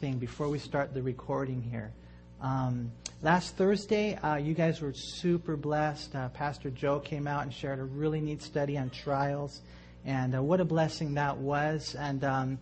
[0.00, 1.92] thing before we start the recording here.
[2.40, 6.14] Um, last Thursday, uh, you guys were super blessed.
[6.14, 9.60] Uh, Pastor Joe came out and shared a really neat study on trials,
[10.04, 11.96] and uh, what a blessing that was.
[11.96, 12.58] And um,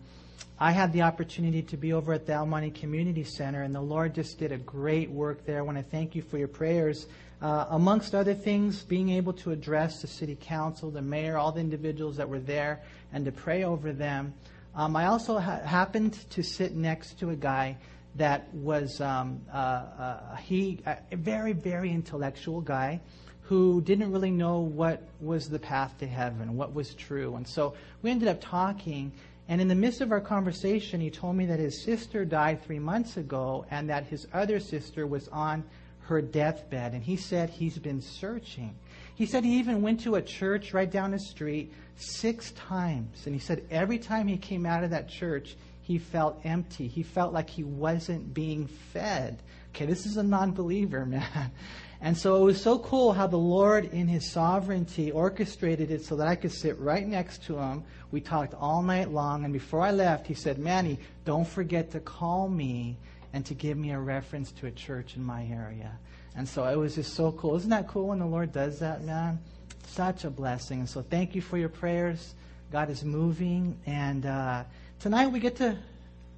[0.59, 4.15] I had the opportunity to be over at the Monte Community Center, and the Lord
[4.15, 5.59] just did a great work there.
[5.59, 7.05] I want to thank you for your prayers.
[7.39, 11.59] Uh, amongst other things, being able to address the city council, the mayor, all the
[11.59, 12.81] individuals that were there,
[13.13, 14.33] and to pray over them.
[14.77, 17.77] Um, I also ha- happened to sit next to a guy
[18.13, 23.01] that was um, uh, uh, he a very very intellectual guy
[23.41, 27.73] who didn't really know what was the path to heaven, what was true, and so
[28.03, 29.11] we ended up talking.
[29.49, 32.79] And in the midst of our conversation, he told me that his sister died three
[32.79, 35.63] months ago, and that his other sister was on
[36.01, 36.93] her deathbed.
[36.93, 38.75] And he said he's been searching.
[39.15, 43.25] He said he even went to a church right down the street six times.
[43.25, 46.87] And he said every time he came out of that church, he felt empty.
[46.87, 49.41] He felt like he wasn't being fed.
[49.69, 51.51] Okay, this is a non believer, man.
[51.99, 56.15] And so it was so cool how the Lord, in His sovereignty, orchestrated it so
[56.17, 57.83] that I could sit right next to Him.
[58.11, 61.99] We talked all night long, and before I left, He said, Manny, don't forget to
[61.99, 62.97] call me
[63.33, 65.97] and to give me a reference to a church in my area.
[66.35, 67.55] And so it was just so cool.
[67.55, 69.39] Isn't that cool when the Lord does that, man?
[69.87, 70.85] Such a blessing.
[70.85, 72.35] So thank you for your prayers.
[72.71, 73.75] God is moving.
[73.85, 74.63] And uh,
[74.99, 75.77] tonight we get to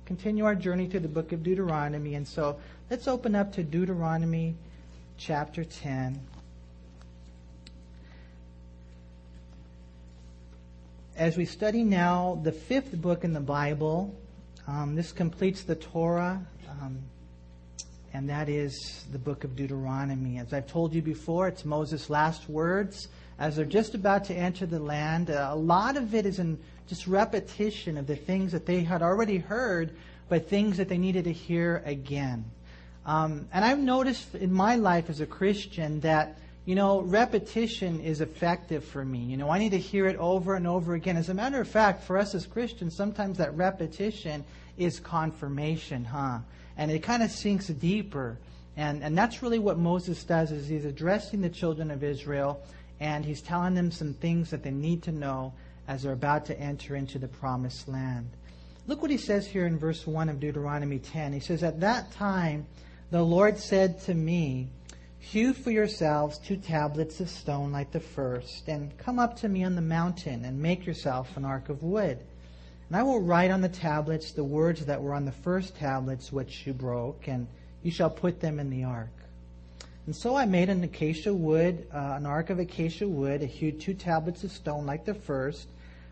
[0.06, 2.16] continue our journey to the book of Deuteronomy.
[2.16, 2.58] And so
[2.90, 4.56] let's open up to Deuteronomy
[5.18, 6.20] chapter 10.
[11.18, 14.16] As we study now the fifth book in the Bible,
[14.68, 17.00] um, this completes the Torah, um,
[18.14, 20.38] and that is the book of Deuteronomy.
[20.38, 23.10] As I've told you before, it's Moses' last words
[23.40, 25.30] as they're just about to enter the land.
[25.30, 29.02] Uh, a lot of it is in just repetition of the things that they had
[29.02, 29.96] already heard,
[30.28, 32.44] but things that they needed to hear again.
[33.06, 38.20] Um, and I've noticed in my life as a Christian that, you know, repetition is
[38.22, 39.20] effective for me.
[39.20, 41.16] You know, I need to hear it over and over again.
[41.16, 44.44] As a matter of fact, for us as Christians, sometimes that repetition
[44.78, 46.40] is confirmation, huh?
[46.78, 48.38] And it kind of sinks deeper.
[48.76, 52.62] And, and that's really what Moses does is he's addressing the children of Israel
[53.00, 55.54] and he's telling them some things that they need to know
[55.88, 58.30] as they're about to enter into the promised land.
[58.88, 61.34] Look what he says here in verse 1 of Deuteronomy 10.
[61.34, 62.66] He says, At that time
[63.12, 64.70] the Lord said to me,
[65.20, 69.64] Hew for yourselves two tablets of stone like the first, and come up to me
[69.64, 72.20] on the mountain, and make yourself an ark of wood.
[72.88, 76.32] And I will write on the tablets the words that were on the first tablets
[76.32, 77.48] which you broke, and
[77.84, 79.12] you shall put them in the ark.
[80.10, 83.80] And so I made an acacia wood, uh, an ark of acacia wood, and hewed
[83.80, 85.68] two tablets of stone like the first,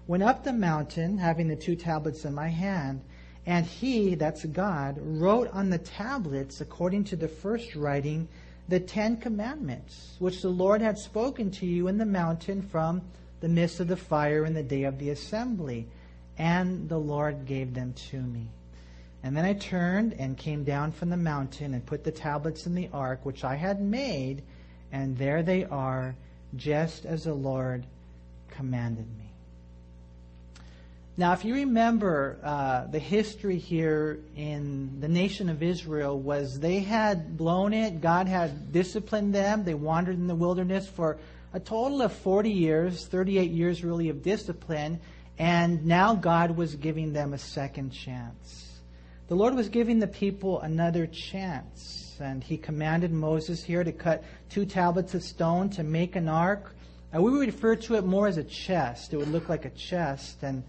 [0.05, 3.01] went up the mountain, having the two tablets in my hand,
[3.47, 8.27] and he, that's God, wrote on the tablets, according to the first writing,
[8.67, 13.01] the Ten Commandments, which the Lord had spoken to you in the mountain from
[13.39, 15.87] the midst of the fire in the day of the assembly.
[16.37, 18.45] And the Lord gave them to me.
[19.23, 22.75] And then I turned and came down from the mountain and put the tablets in
[22.75, 24.43] the ark which I had made,
[24.91, 26.15] and there they are,
[26.55, 27.85] just as the Lord
[28.49, 29.27] commanded me.
[31.19, 36.79] Now, if you remember, uh, the history here in the nation of Israel was they
[36.79, 38.01] had blown it.
[38.01, 39.63] God had disciplined them.
[39.63, 41.17] They wandered in the wilderness for
[41.53, 44.99] a total of 40 years, 38 years really of discipline,
[45.39, 48.76] and now God was giving them a second chance.
[49.27, 54.23] The Lord was giving the people another chance, and He commanded Moses here to cut
[54.49, 56.73] two tablets of stone to make an ark.
[57.11, 59.13] And we would refer to it more as a chest.
[59.13, 60.43] It would look like a chest.
[60.43, 60.63] And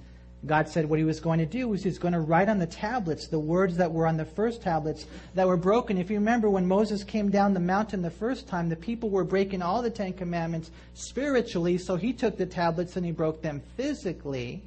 [0.45, 2.67] God said what He was going to do was he's going to write on the
[2.67, 5.97] tablets the words that were on the first tablets that were broken.
[5.97, 9.23] If you remember, when Moses came down the mountain the first time, the people were
[9.23, 13.63] breaking all the Ten Commandments spiritually, so He took the tablets and He broke them
[13.77, 14.65] physically.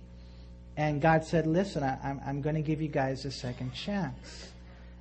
[0.78, 4.52] And God said, Listen, I, am I'm going to give you guys a second chance.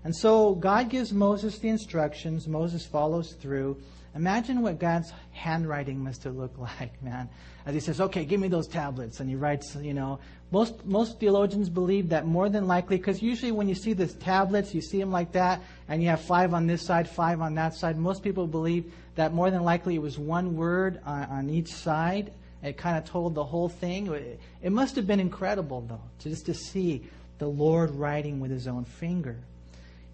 [0.02, 2.48] And so God gives Moses the instructions.
[2.48, 3.76] Moses follows through.
[4.14, 7.28] Imagine what God's handwriting must have looked like, man.
[7.66, 9.20] As he says, okay, give me those tablets.
[9.20, 10.18] And he writes, you know,
[10.50, 14.74] most, most theologians believe that more than likely, because usually when you see the tablets,
[14.74, 17.74] you see them like that, and you have five on this side, five on that
[17.74, 17.96] side.
[17.96, 22.32] Most people believe that more than likely it was one word on, on each side.
[22.62, 24.38] It kind of told the whole thing.
[24.62, 27.02] It must have been incredible, though, just to see
[27.38, 29.36] the Lord writing with his own finger.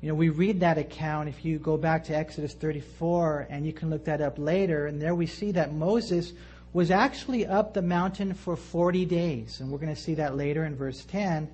[0.01, 3.73] You know, we read that account if you go back to Exodus 34, and you
[3.73, 6.33] can look that up later, and there we see that Moses
[6.73, 9.61] was actually up the mountain for 40 days.
[9.61, 11.49] And we're going to see that later in verse 10.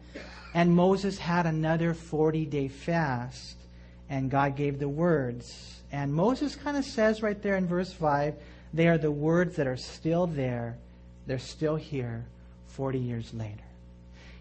[0.52, 3.56] And Moses had another 40 day fast,
[4.10, 5.80] and God gave the words.
[5.92, 8.34] And Moses kind of says right there in verse 5
[8.74, 10.76] they are the words that are still there,
[11.26, 12.24] they're still here
[12.68, 13.62] 40 years later.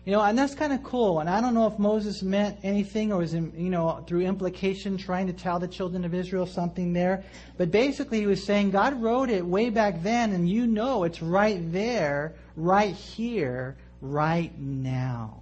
[0.05, 1.19] You know, and that's kind of cool.
[1.19, 5.27] And I don't know if Moses meant anything or was, you know, through implication trying
[5.27, 7.23] to tell the children of Israel something there.
[7.57, 11.21] But basically, he was saying God wrote it way back then, and you know it's
[11.21, 15.41] right there, right here, right now.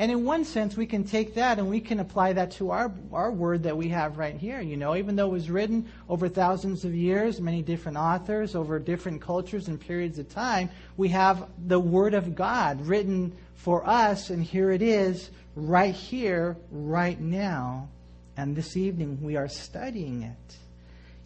[0.00, 2.90] And in one sense, we can take that and we can apply that to our,
[3.12, 4.62] our word that we have right here.
[4.62, 8.78] You know, even though it was written over thousands of years, many different authors, over
[8.78, 14.30] different cultures and periods of time, we have the word of God written for us,
[14.30, 17.86] and here it is, right here, right now.
[18.38, 20.56] And this evening, we are studying it.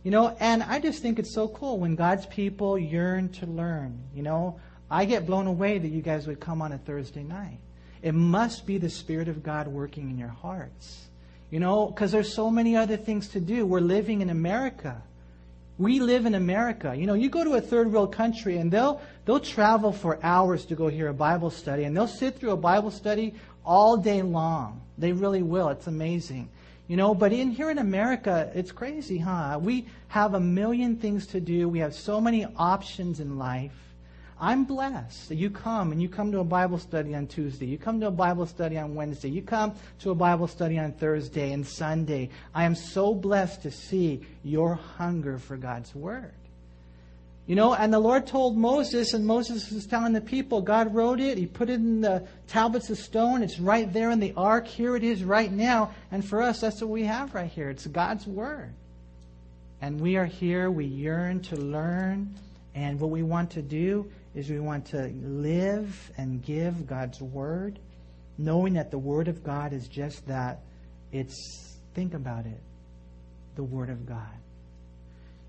[0.03, 4.01] You know, and I just think it's so cool when God's people yearn to learn.
[4.17, 4.59] You know,
[4.91, 7.61] I get blown away that you guys would come on a Thursday night.
[8.05, 11.07] It must be the Spirit of God working in your hearts.
[11.51, 13.65] You know, because there's so many other things to do.
[13.65, 15.03] We're living in America.
[15.79, 16.95] We live in America.
[16.95, 20.67] You know, you go to a third world country and they'll they'll travel for hours
[20.67, 23.35] to go hear a Bible study and they'll sit through a Bible study
[23.65, 24.83] all day long.
[24.99, 25.71] They really will.
[25.71, 26.51] It's amazing.
[26.89, 29.59] You know, but in here in America, it's crazy, huh?
[29.63, 31.71] We have a million things to do.
[31.71, 33.73] We have so many options in life.
[34.41, 37.67] I'm blessed that you come and you come to a Bible study on Tuesday.
[37.67, 39.29] You come to a Bible study on Wednesday.
[39.29, 42.31] You come to a Bible study on Thursday and Sunday.
[42.55, 46.33] I am so blessed to see your hunger for God's Word.
[47.47, 51.21] You know, and the Lord told Moses, and Moses was telling the people, God wrote
[51.21, 54.67] it, He put it in the tablets of stone, it's right there in the ark,
[54.67, 55.93] here it is right now.
[56.11, 57.69] And for us, that's what we have right here.
[57.69, 58.73] It's God's Word.
[59.83, 62.35] And we are here, we yearn to learn,
[62.75, 67.79] and what we want to do is we want to live and give God's Word,
[68.37, 70.61] knowing that the Word of God is just that.
[71.13, 72.61] It's, think about it,
[73.55, 74.19] the Word of God.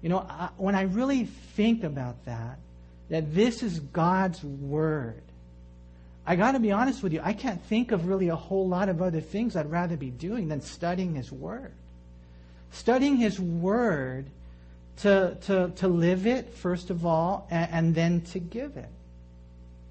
[0.02, 2.60] You know, I, when I really think about that,
[3.10, 5.22] that this is God's Word,
[6.28, 8.90] I got to be honest with you, I can't think of really a whole lot
[8.90, 11.72] of other things I'd rather be doing than studying His Word.
[12.72, 14.26] Studying His Word
[14.98, 18.90] to, to, to live it, first of all, and, and then to give it.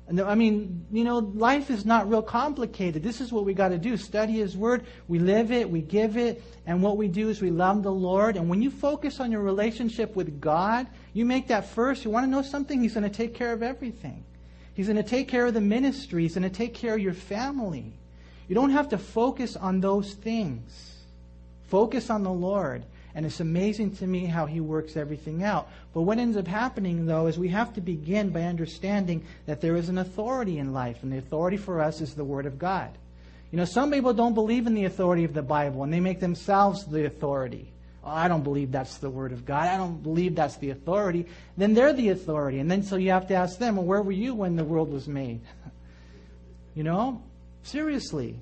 [0.06, 3.02] I mean, you know, life is not real complicated.
[3.02, 6.18] This is what we got to do study His Word, we live it, we give
[6.18, 8.36] it, and what we do is we love the Lord.
[8.36, 12.04] And when you focus on your relationship with God, you make that first.
[12.04, 12.82] You want to know something?
[12.82, 14.24] He's going to take care of everything.
[14.74, 17.14] He's going to take care of the ministry, He's going to take care of your
[17.14, 17.92] family.
[18.46, 20.98] You don't have to focus on those things.
[21.68, 22.84] Focus on the Lord.
[23.14, 25.69] And it's amazing to me how he works everything out.
[25.93, 29.76] But what ends up happening, though, is we have to begin by understanding that there
[29.76, 32.90] is an authority in life, and the authority for us is the Word of God.
[33.52, 36.19] You know, some people don't believe in the authority of the Bible, and they make
[36.19, 37.70] themselves the authority.
[38.02, 39.69] Oh, I don't believe that's the Word of God.
[39.69, 41.26] I don't believe that's the authority.
[41.56, 42.58] Then they're the authority.
[42.58, 44.93] And then so you have to ask them, well, where were you when the world
[44.93, 45.40] was made?
[46.75, 47.22] you know?
[47.62, 48.37] Seriously.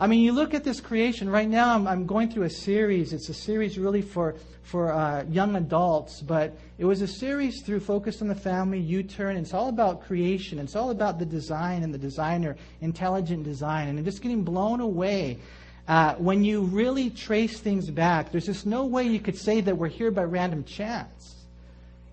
[0.00, 1.74] I mean, you look at this creation right now.
[1.74, 3.12] I'm, I'm going through a series.
[3.12, 7.80] It's a series really for for uh, young adults, but it was a series through
[7.80, 9.36] focused on the family, U-turn.
[9.36, 10.58] It's all about creation.
[10.58, 14.80] It's all about the design and the designer, intelligent design, and it's just getting blown
[14.80, 15.38] away.
[15.86, 19.76] Uh, when you really trace things back, there's just no way you could say that
[19.76, 21.34] we're here by random chance.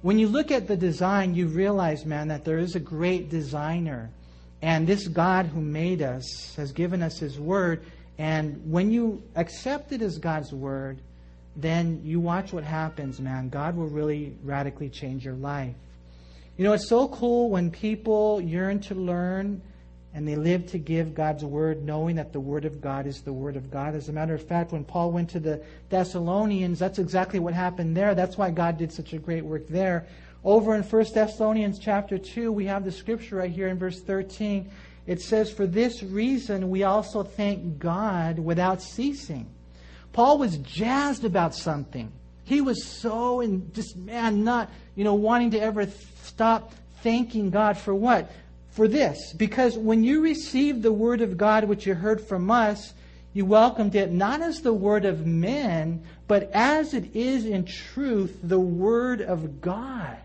[0.02, 4.10] When you look at the design, you realize, man, that there is a great designer
[4.62, 7.84] and this God who made us has given us His Word.
[8.18, 11.00] And when you accept it as God's Word,
[11.56, 13.50] then you watch what happens, man.
[13.50, 15.76] God will really radically change your life.
[16.58, 19.62] You know, it's so cool when people yearn to learn
[20.14, 23.34] and they live to give God's word, knowing that the word of God is the
[23.34, 23.94] word of God.
[23.94, 27.96] As a matter of fact, when Paul went to the Thessalonians, that's exactly what happened
[27.96, 28.16] there.
[28.16, 30.08] That's why God did such a great work there.
[30.44, 34.70] Over in 1 Thessalonians chapter 2, we have the scripture right here in verse 13.
[35.08, 39.48] It says, For this reason we also thank God without ceasing.
[40.14, 42.12] Paul was jazzed about something.
[42.44, 47.50] He was so in just man, not, you know, wanting to ever th- stop thanking
[47.50, 48.32] God for what?
[48.72, 49.34] For this.
[49.34, 52.94] Because when you received the word of God which you heard from us,
[53.34, 58.40] you welcomed it not as the word of men, but as it is in truth
[58.44, 60.18] the word of God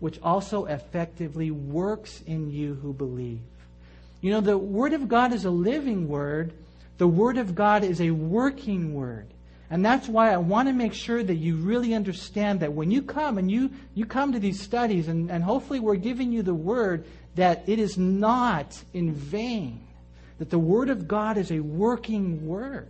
[0.00, 3.40] which also effectively works in you who believe.
[4.20, 6.52] You know, the Word of God is a living Word,
[6.98, 9.26] the Word of God is a working Word.
[9.68, 13.02] And that's why I want to make sure that you really understand that when you
[13.02, 16.54] come and you, you come to these studies, and, and hopefully we're giving you the
[16.54, 19.80] word, that it is not in vain.
[20.38, 22.88] That the word of God is a working word.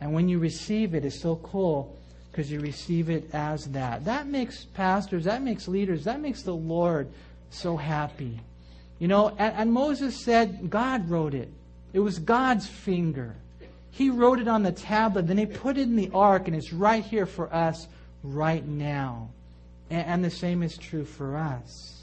[0.00, 1.96] And when you receive it, it's so cool
[2.32, 4.06] because you receive it as that.
[4.06, 7.08] That makes pastors, that makes leaders, that makes the Lord
[7.50, 8.40] so happy.
[8.98, 11.50] You know, and, and Moses said God wrote it.
[11.92, 13.34] It was God's finger.
[13.90, 16.72] He wrote it on the tablet, then he put it in the ark, and it's
[16.72, 17.86] right here for us
[18.22, 19.28] right now.
[19.90, 22.02] And, and the same is true for us.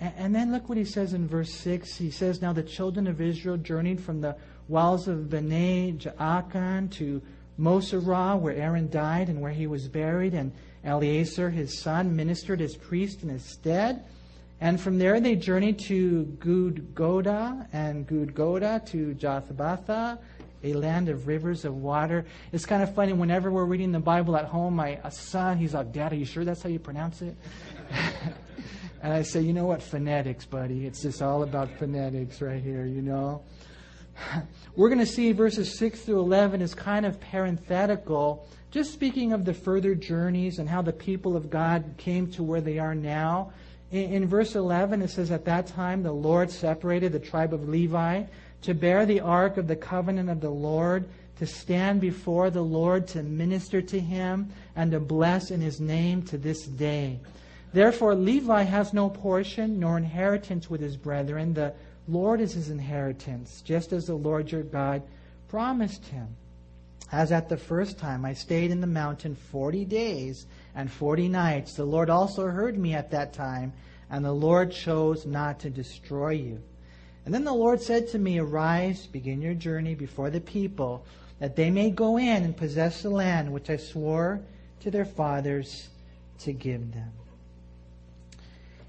[0.00, 1.96] And, and then look what he says in verse 6.
[1.96, 4.36] He says, Now the children of Israel journeyed from the
[4.68, 7.22] wells of Bene Jaakan to
[7.58, 10.52] Moserah, where Aaron died and where he was buried, and
[10.84, 14.04] Eleazar, his son, ministered as priest in his stead.
[14.60, 20.18] And from there they journeyed to Gudgodah, and Gudgodah to Jotbathah,
[20.62, 22.24] a land of rivers of water.
[22.52, 25.74] It's kind of funny whenever we're reading the Bible at home, my uh, son, he's
[25.74, 27.36] like, Dad, are you sure that's how you pronounce it?
[29.02, 29.82] and I say, you know what?
[29.82, 30.86] Phonetics, buddy.
[30.86, 33.42] It's just all about phonetics right here, you know?
[34.76, 39.44] We're going to see verses 6 through 11 is kind of parenthetical, just speaking of
[39.44, 43.52] the further journeys and how the people of God came to where they are now.
[43.90, 47.68] In, in verse 11, it says, At that time the Lord separated the tribe of
[47.68, 48.24] Levi
[48.62, 51.04] to bear the ark of the covenant of the Lord,
[51.38, 56.22] to stand before the Lord, to minister to him, and to bless in his name
[56.22, 57.18] to this day.
[57.74, 61.52] Therefore, Levi has no portion nor inheritance with his brethren.
[61.52, 61.74] The
[62.06, 65.02] Lord is his inheritance, just as the Lord your God
[65.48, 66.28] promised him.
[67.12, 71.74] As at the first time I stayed in the mountain forty days and forty nights,
[71.74, 73.72] the Lord also heard me at that time,
[74.10, 76.60] and the Lord chose not to destroy you.
[77.24, 81.06] And then the Lord said to me, Arise, begin your journey before the people,
[81.38, 84.40] that they may go in and possess the land which I swore
[84.80, 85.88] to their fathers
[86.40, 87.12] to give them.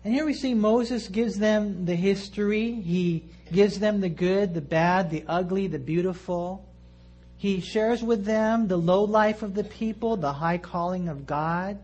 [0.05, 2.73] And here we see Moses gives them the history.
[2.73, 6.63] He gives them the good, the bad, the ugly, the beautiful.
[7.37, 11.79] He shares with them the low life of the people, the high calling of God.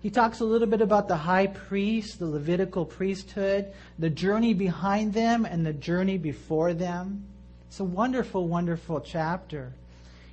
[0.00, 5.12] He talks a little bit about the high priest, the Levitical priesthood, the journey behind
[5.12, 7.26] them, and the journey before them.
[7.68, 9.74] It's a wonderful, wonderful chapter.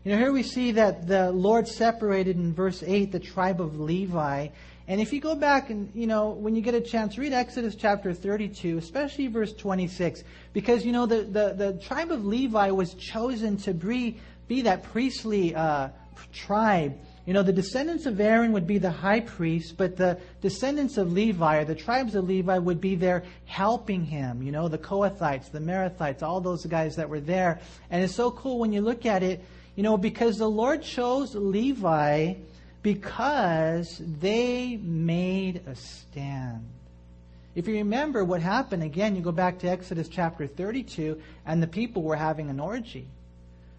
[0.05, 3.77] You know, here we see that the Lord separated in verse 8 the tribe of
[3.77, 4.47] Levi
[4.87, 7.75] and if you go back and, you know, when you get a chance, read Exodus
[7.75, 12.93] chapter 32, especially verse 26, because, you know, the, the, the tribe of Levi was
[12.93, 14.17] chosen to be,
[14.47, 15.89] be that priestly uh,
[16.31, 16.97] tribe.
[17.25, 21.11] You know, the descendants of Aaron would be the high priest, but the descendants of
[21.11, 24.41] Levi, or the tribes of Levi, would be there helping him.
[24.41, 27.59] You know, the Kohathites, the Merarites, all those guys that were there.
[27.91, 29.43] And it's so cool when you look at it,
[29.75, 32.35] you know, because the Lord chose Levi
[32.87, 36.65] because they made a stand.
[37.53, 41.67] If you remember what happened, again, you go back to Exodus chapter 32, and the
[41.67, 43.05] people were having an orgy.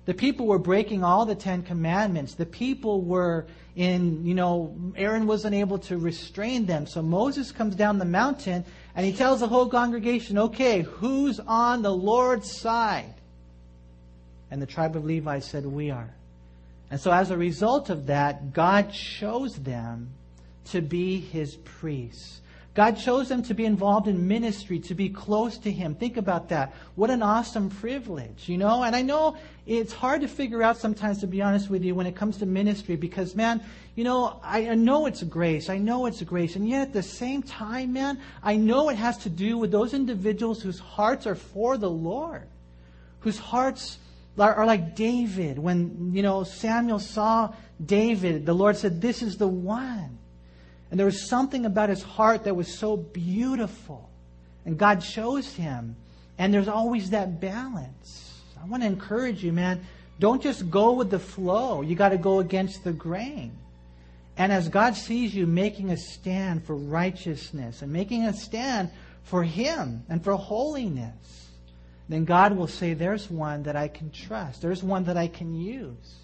[0.04, 2.34] The people were breaking all the Ten Commandments.
[2.34, 3.46] The people were
[3.76, 6.86] in, you know, Aaron wasn't able to restrain them.
[6.86, 8.62] So Moses comes down the mountain
[8.94, 13.14] and he tells the whole congregation, okay, who's on the Lord's side?
[14.50, 16.14] And the tribe of Levi said, we are.
[16.90, 20.10] And so, as a result of that, God chose them
[20.66, 22.40] to be his priests.
[22.78, 25.96] God chose them to be involved in ministry, to be close to Him.
[25.96, 26.72] Think about that.
[26.94, 28.84] What an awesome privilege, you know?
[28.84, 32.06] And I know it's hard to figure out sometimes, to be honest with you, when
[32.06, 33.64] it comes to ministry, because, man,
[33.96, 35.68] you know, I know it's grace.
[35.68, 36.54] I know it's grace.
[36.54, 39.92] And yet at the same time, man, I know it has to do with those
[39.92, 42.46] individuals whose hearts are for the Lord,
[43.18, 43.98] whose hearts
[44.38, 45.58] are like David.
[45.58, 47.52] When, you know, Samuel saw
[47.84, 50.18] David, the Lord said, This is the one.
[50.90, 54.08] And there was something about his heart that was so beautiful.
[54.64, 55.96] And God chose him.
[56.38, 58.42] And there's always that balance.
[58.62, 59.84] I want to encourage you, man.
[60.18, 61.82] Don't just go with the flow.
[61.82, 63.52] You got to go against the grain.
[64.36, 68.90] And as God sees you making a stand for righteousness and making a stand
[69.24, 71.47] for Him and for holiness,
[72.08, 74.62] then God will say, There's one that I can trust.
[74.62, 76.16] There's one that I can use.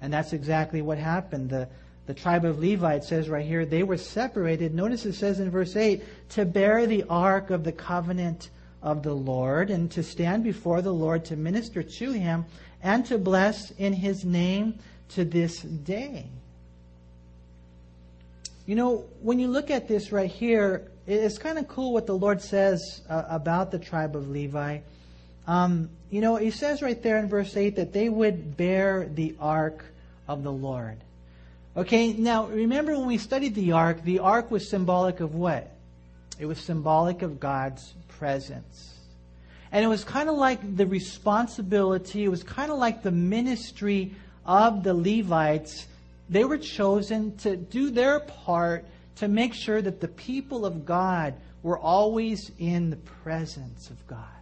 [0.00, 1.50] And that's exactly what happened.
[1.50, 1.68] The,
[2.06, 4.74] the tribe of Levi, it says right here, they were separated.
[4.74, 8.50] Notice it says in verse 8, to bear the ark of the covenant
[8.82, 12.46] of the Lord and to stand before the Lord to minister to him
[12.82, 14.78] and to bless in his name
[15.10, 16.26] to this day.
[18.66, 22.14] You know, when you look at this right here, it's kind of cool what the
[22.14, 24.78] Lord says uh, about the tribe of Levi.
[25.50, 29.34] Um, you know, he says right there in verse 8 that they would bear the
[29.40, 29.84] ark
[30.28, 30.98] of the Lord.
[31.76, 35.68] Okay, now remember when we studied the ark, the ark was symbolic of what?
[36.38, 38.94] It was symbolic of God's presence.
[39.72, 44.14] And it was kind of like the responsibility, it was kind of like the ministry
[44.46, 45.88] of the Levites.
[46.28, 48.84] They were chosen to do their part
[49.16, 54.39] to make sure that the people of God were always in the presence of God.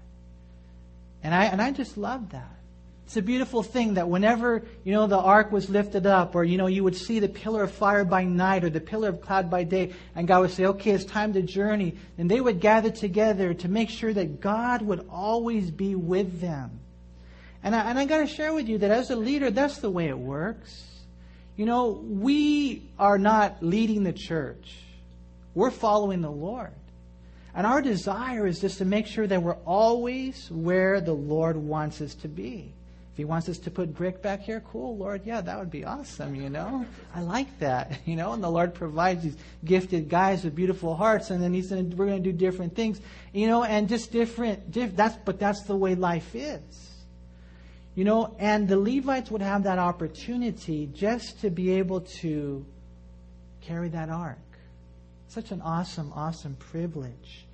[1.22, 2.54] And I, and I just love that.
[3.06, 6.58] It's a beautiful thing that whenever, you know, the ark was lifted up, or, you
[6.58, 9.50] know, you would see the pillar of fire by night or the pillar of cloud
[9.50, 11.94] by day, and God would say, okay, it's time to journey.
[12.18, 16.80] And they would gather together to make sure that God would always be with them.
[17.62, 19.90] And I, and I got to share with you that as a leader, that's the
[19.90, 20.84] way it works.
[21.56, 24.76] You know, we are not leading the church.
[25.54, 26.70] We're following the Lord.
[27.54, 32.00] And our desire is just to make sure that we're always where the Lord wants
[32.00, 32.72] us to be
[33.12, 35.84] If he wants us to put brick back here, cool, Lord, yeah, that would be
[35.84, 36.86] awesome, you know?
[37.14, 38.32] I like that, you know?
[38.32, 42.06] And the Lord provides these gifted guys with beautiful hearts, and then He's gonna, we're
[42.06, 43.00] going to do different things,
[43.32, 46.88] you know, and just different, diff, that's, but that's the way life is.
[47.94, 52.64] You know, and the Levites would have that opportunity just to be able to
[53.60, 54.38] carry that ark.
[55.28, 57.44] Such an awesome, awesome privilege.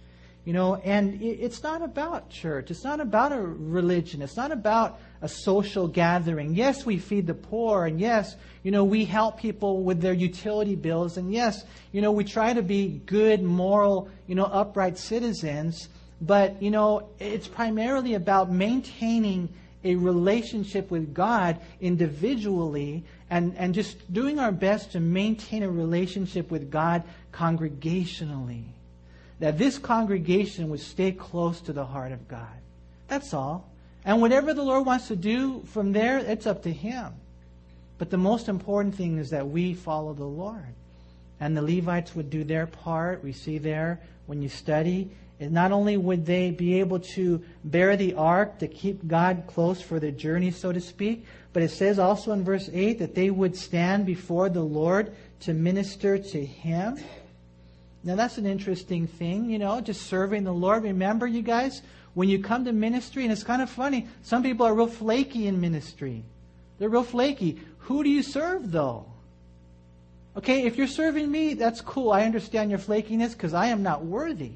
[0.44, 2.70] You know, and it's not about church.
[2.70, 4.20] It's not about a religion.
[4.22, 6.54] It's not about a social gathering.
[6.54, 10.76] Yes, we feed the poor, and yes, you know, we help people with their utility
[10.76, 15.88] bills, and yes, you know, we try to be good, moral, you know, upright citizens.
[16.20, 19.48] But, you know, it's primarily about maintaining
[19.82, 26.50] a relationship with God individually and, and just doing our best to maintain a relationship
[26.50, 27.02] with God
[27.34, 28.64] congregationally
[29.40, 32.56] that this congregation would stay close to the heart of God.
[33.08, 33.68] That's all.
[34.04, 37.12] And whatever the Lord wants to do from there, it's up to Him.
[37.98, 40.74] But the most important thing is that we follow the Lord.
[41.40, 43.24] And the Levites would do their part.
[43.24, 45.10] We see there when you study.
[45.40, 49.98] Not only would they be able to bear the ark to keep God close for
[49.98, 53.56] the journey, so to speak, but it says also in verse 8 that they would
[53.56, 56.98] stand before the Lord to minister to Him.
[58.04, 60.82] Now that's an interesting thing, you know, just serving the Lord.
[60.82, 61.80] Remember, you guys,
[62.12, 65.46] when you come to ministry, and it's kind of funny, some people are real flaky
[65.46, 66.22] in ministry.
[66.78, 67.60] They're real flaky.
[67.78, 69.06] Who do you serve, though?
[70.36, 72.12] Okay, if you're serving me, that's cool.
[72.12, 74.52] I understand your flakiness because I am not worthy.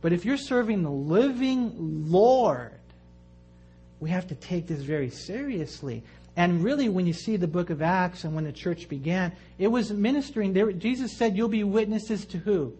[0.00, 1.72] But if you're serving the living
[2.10, 2.72] Lord,
[3.98, 6.02] we have to take this very seriously.
[6.36, 9.68] And really, when you see the book of Acts and when the church began, it
[9.68, 10.52] was ministering.
[10.52, 12.74] There, Jesus said, You'll be witnesses to who?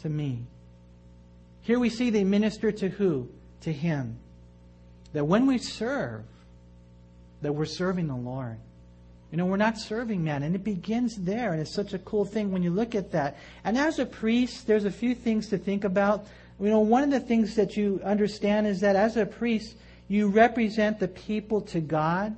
[0.00, 0.42] To me.
[1.60, 3.28] Here we see they minister to who?
[3.62, 4.16] To Him.
[5.12, 6.22] That when we serve,
[7.42, 8.56] that we're serving the Lord.
[9.30, 10.42] You know, we're not serving man.
[10.42, 11.52] And it begins there.
[11.52, 13.36] And it's such a cool thing when you look at that.
[13.64, 16.26] And as a priest, there's a few things to think about.
[16.58, 19.76] You know, one of the things that you understand is that as a priest,
[20.08, 22.34] you represent the people to God.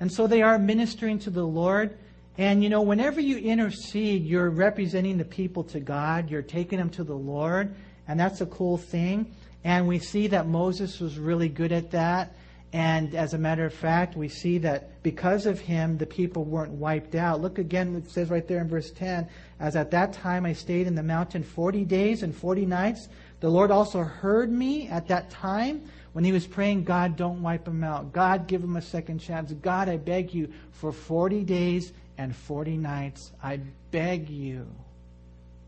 [0.00, 1.96] And so they are ministering to the Lord.
[2.38, 6.90] And you know, whenever you intercede, you're representing the people to God, you're taking them
[6.90, 7.74] to the Lord,
[8.06, 9.34] and that's a cool thing.
[9.64, 12.36] And we see that Moses was really good at that.
[12.72, 16.72] And as a matter of fact, we see that because of him, the people weren't
[16.72, 17.40] wiped out.
[17.40, 19.28] Look again, it says right there in verse 10
[19.58, 23.08] As at that time I stayed in the mountain 40 days and 40 nights,
[23.40, 27.68] the Lord also heard me at that time when he was praying, God, don't wipe
[27.68, 28.10] him out.
[28.10, 29.52] God, give him a second chance.
[29.52, 34.66] God, I beg you, for 40 days and 40 nights, I beg you,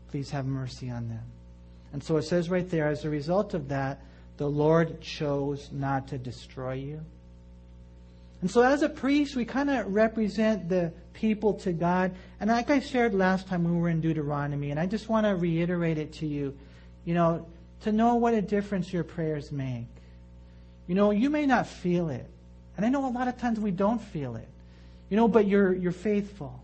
[0.09, 1.21] please have mercy on them.
[1.93, 4.01] And so it says right there, as a result of that,
[4.37, 7.01] the Lord chose not to destroy you.
[8.41, 12.15] And so, as a priest, we kind of represent the people to God.
[12.39, 15.27] And like I shared last time when we were in Deuteronomy, and I just want
[15.27, 16.57] to reiterate it to you,
[17.05, 17.45] you know,
[17.81, 19.85] to know what a difference your prayers make.
[20.89, 22.25] You know, you may not feel it.
[22.75, 24.47] And I know a lot of times we don't feel it.
[25.11, 26.59] You know, but you're, you're faithful.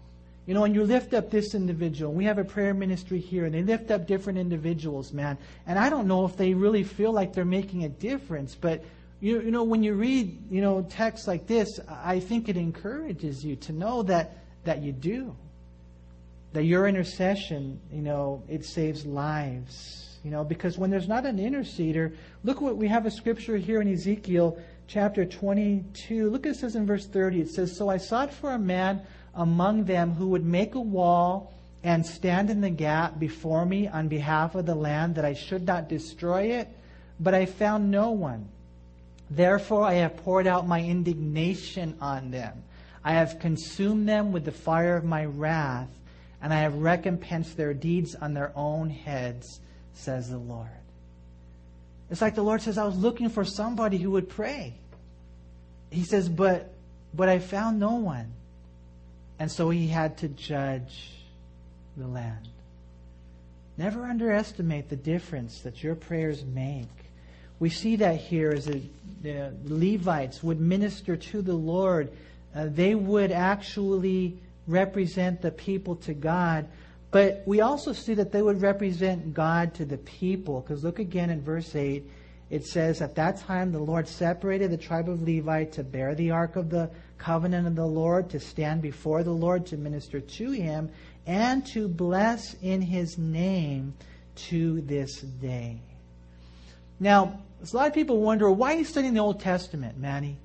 [0.47, 2.11] You know, and you lift up this individual.
[2.11, 5.37] We have a prayer ministry here, and they lift up different individuals, man.
[5.67, 8.83] And I don't know if they really feel like they're making a difference, but
[9.21, 13.45] you, you know, when you read, you know, texts like this, I think it encourages
[13.45, 15.35] you to know that that you do.
[16.53, 20.04] That your intercession, you know, it saves lives.
[20.25, 23.79] You know, because when there's not an interceder, look what we have a scripture here
[23.79, 24.57] in Ezekiel
[24.87, 26.31] chapter 22.
[26.31, 27.41] Look it says in verse 30.
[27.41, 29.01] It says, So I sought for a man
[29.35, 34.07] among them who would make a wall and stand in the gap before me on
[34.07, 36.69] behalf of the land that I should not destroy it,
[37.19, 38.49] but I found no one.
[39.29, 42.63] Therefore, I have poured out my indignation on them.
[43.03, 45.89] I have consumed them with the fire of my wrath,
[46.41, 49.59] and I have recompensed their deeds on their own heads,
[49.97, 50.67] says the Lord.
[52.09, 54.73] It's like the Lord says, I was looking for somebody who would pray.
[55.89, 56.73] He says, but,
[57.13, 58.31] but I found no one.
[59.39, 61.11] And so he had to judge
[61.97, 62.47] the land.
[63.77, 66.87] Never underestimate the difference that your prayers make.
[67.59, 72.11] We see that here as the, Levites would minister to the Lord.
[72.55, 76.67] Uh, they would actually represent the people to God.
[77.15, 80.59] But we also see that they would represent God to the people.
[80.59, 82.03] Because look again in verse 8.
[82.49, 86.31] It says, At that time the Lord separated the tribe of Levi to bear the
[86.31, 90.51] ark of the covenant of the Lord, to stand before the Lord, to minister to
[90.51, 90.91] him,
[91.25, 93.93] and to bless in his name
[94.49, 95.79] to this day.
[96.99, 100.35] Now, a lot of people wonder, why are you studying the Old Testament, Manny?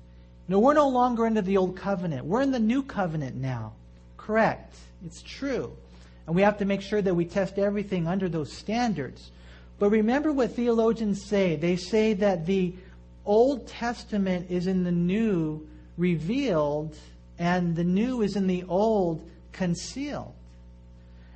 [0.47, 2.25] Know, we're no longer under the Old Covenant.
[2.25, 3.73] We're in the New Covenant now.
[4.15, 4.73] Correct.
[5.05, 5.75] It's true.
[6.31, 9.31] And we have to make sure that we test everything under those standards.
[9.79, 11.57] But remember what theologians say.
[11.57, 12.73] They say that the
[13.25, 15.67] Old Testament is in the New
[15.97, 16.95] revealed,
[17.37, 20.31] and the New is in the Old concealed.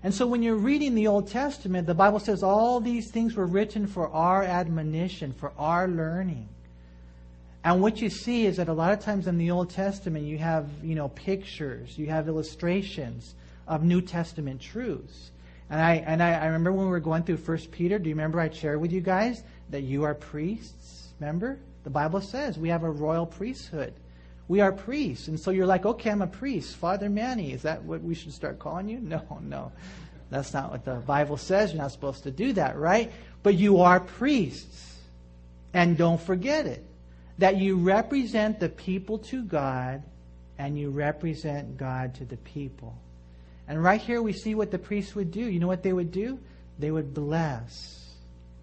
[0.01, 3.47] And so when you're reading the Old Testament, the Bible says all these things were
[3.47, 6.47] written for our admonition, for our learning.
[7.65, 10.38] And what you see is that a lot of times in the Old Testament, you
[10.38, 13.36] have, you know, pictures, you have illustrations
[13.67, 15.32] of New Testament truths.
[15.69, 18.15] And I, and I, I remember when we were going through First Peter, do you
[18.15, 21.10] remember I shared with you guys that you are priests?
[21.19, 21.60] Remember?
[21.84, 23.93] The Bible says we have a royal priesthood.
[24.47, 25.28] We are priests.
[25.28, 26.75] And so you're like, okay, I'm a priest.
[26.75, 28.99] Father Manny, is that what we should start calling you?
[29.01, 29.71] No, no.
[30.30, 31.71] That's not what the Bible says.
[31.71, 33.12] You're not supposed to do that, right?
[33.43, 34.99] But you are priests.
[35.73, 36.84] And don't forget it.
[37.38, 40.04] That you represent the people to God
[40.58, 42.97] and you represent God to the people.
[43.67, 45.41] And right here we see what the priests would do.
[45.41, 46.39] You know what they would do?
[46.78, 48.13] They would bless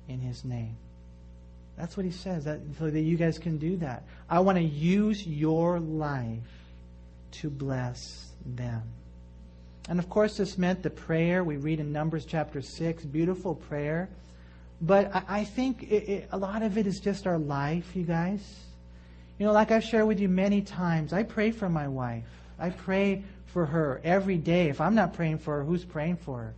[0.08, 0.76] in his name.
[1.76, 4.04] That's what he says, that, so that you guys can do that.
[4.28, 6.38] I want to use your life
[7.32, 8.82] to bless them.
[9.88, 11.42] And of course, this meant the prayer.
[11.42, 14.08] We read in Numbers chapter 6, beautiful prayer.
[14.80, 18.04] But I, I think it, it, a lot of it is just our life, you
[18.04, 18.42] guys.
[19.38, 22.24] You know, like I've shared with you many times, I pray for my wife.
[22.58, 24.68] I pray for her every day.
[24.68, 26.54] If I'm not praying for her, who's praying for her?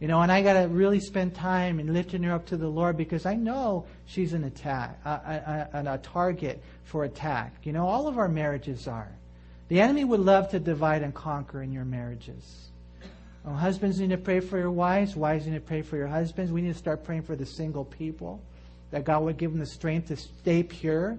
[0.00, 2.68] You know, and I got to really spend time in lifting her up to the
[2.68, 7.54] Lord because I know she's an attack, a, a, a, target for attack.
[7.62, 9.10] You know, all of our marriages are.
[9.68, 12.68] The enemy would love to divide and conquer in your marriages.
[13.42, 15.16] Well, husbands need to pray for your wives.
[15.16, 16.52] Wives need to pray for your husbands.
[16.52, 18.42] We need to start praying for the single people
[18.90, 21.16] that God would give them the strength to stay pure.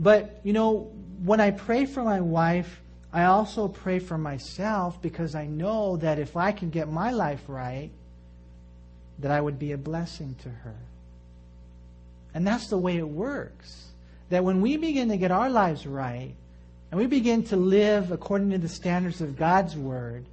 [0.00, 0.90] But, you know,
[1.22, 2.80] when I pray for my wife,
[3.12, 7.42] I also pray for myself because I know that if I can get my life
[7.48, 7.90] right,
[9.18, 10.76] that I would be a blessing to her.
[12.32, 13.86] And that's the way it works.
[14.28, 16.32] That when we begin to get our lives right,
[16.90, 20.24] and we begin to live according to the standards of God's Word,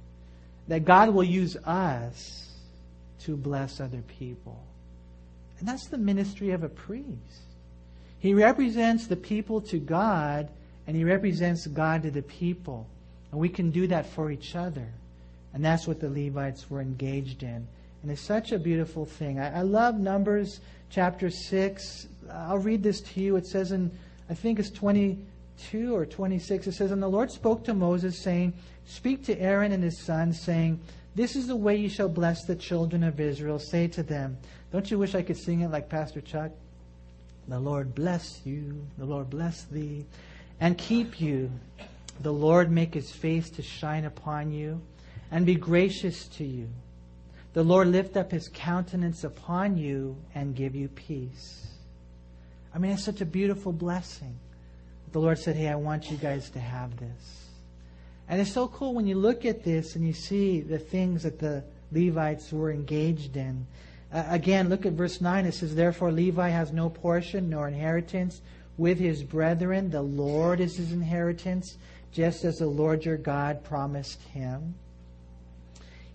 [0.68, 2.48] that God will use us
[3.20, 4.58] to bless other people.
[5.58, 7.42] And that's the ministry of a priest.
[8.20, 10.48] He represents the people to God,
[10.88, 12.86] and he represents God to the people.
[13.30, 14.86] And we can do that for each other.
[15.52, 17.68] And that's what the Levites were engaged in.
[18.02, 19.38] And it's such a beautiful thing.
[19.38, 22.08] I, I love Numbers chapter 6.
[22.32, 23.36] I'll read this to you.
[23.36, 23.90] It says in,
[24.30, 28.54] I think it's 22 or 26, it says, And the Lord spoke to Moses, saying,
[28.86, 30.80] Speak to Aaron and his sons, saying,
[31.14, 33.58] This is the way you shall bless the children of Israel.
[33.58, 34.38] Say to them,
[34.72, 36.50] Don't you wish I could sing it like Pastor Chuck?
[37.46, 40.06] The Lord bless you, the Lord bless thee,
[40.60, 41.50] and keep you.
[42.20, 44.80] The Lord make his face to shine upon you,
[45.30, 46.68] and be gracious to you.
[47.52, 51.66] The Lord lift up his countenance upon you and give you peace.
[52.74, 54.36] I mean, it's such a beautiful blessing.
[55.12, 57.46] The Lord said, Hey, I want you guys to have this.
[58.28, 61.38] And it's so cool when you look at this and you see the things that
[61.38, 63.66] the Levites were engaged in.
[64.12, 65.46] Uh, again, look at verse 9.
[65.46, 68.42] It says, Therefore Levi has no portion nor inheritance
[68.78, 69.90] with his brethren.
[69.90, 71.76] The Lord is his inheritance,
[72.12, 74.74] just as the Lord your God promised him.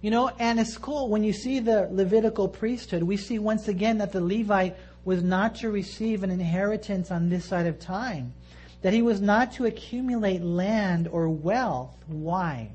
[0.01, 3.99] You know, and it's cool when you see the Levitical priesthood, we see once again
[3.99, 8.33] that the Levite was not to receive an inheritance on this side of time,
[8.81, 11.95] that he was not to accumulate land or wealth.
[12.07, 12.69] Why?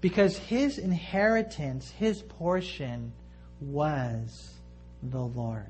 [0.00, 3.12] Because his inheritance, his portion,
[3.60, 4.50] was
[5.02, 5.66] the Lord.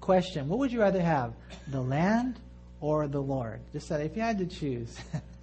[0.00, 1.32] Question What would you rather have,
[1.68, 2.38] the land
[2.80, 3.60] or the Lord?
[3.72, 4.96] Just that if you had to choose,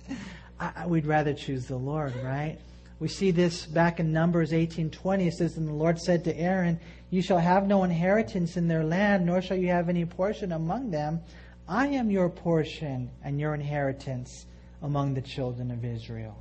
[0.59, 2.57] I, we'd rather choose the Lord, right?
[2.99, 5.27] We see this back in Numbers 18:20.
[5.27, 8.83] It says, "And the Lord said to Aaron, You shall have no inheritance in their
[8.83, 11.21] land, nor shall you have any portion among them.
[11.67, 14.45] I am your portion and your inheritance
[14.81, 16.37] among the children of Israel."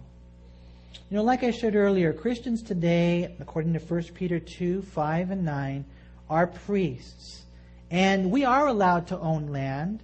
[1.11, 5.45] You know, like I said earlier, Christians today, according to 1 Peter 2 5 and
[5.45, 5.85] 9,
[6.31, 7.43] are priests.
[7.91, 10.03] And we are allowed to own land,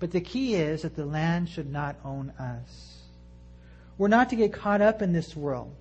[0.00, 3.02] but the key is that the land should not own us.
[3.98, 5.74] We're not to get caught up in this world.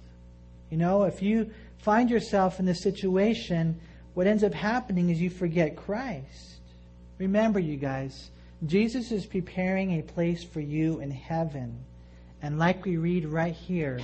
[0.70, 3.80] You know, if you find yourself in this situation,
[4.14, 6.60] what ends up happening is you forget Christ.
[7.18, 8.30] Remember, you guys,
[8.66, 11.80] Jesus is preparing a place for you in heaven.
[12.42, 14.00] And like we read right here,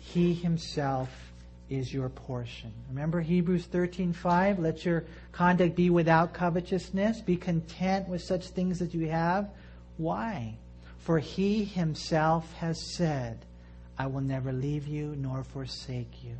[0.00, 1.10] he himself
[1.70, 2.72] is your portion.
[2.88, 8.94] Remember Hebrews 13:5, let your conduct be without covetousness, be content with such things that
[8.94, 9.50] you have.
[9.96, 10.54] Why?
[10.98, 13.44] For he himself has said,
[13.98, 16.36] I will never leave you nor forsake you.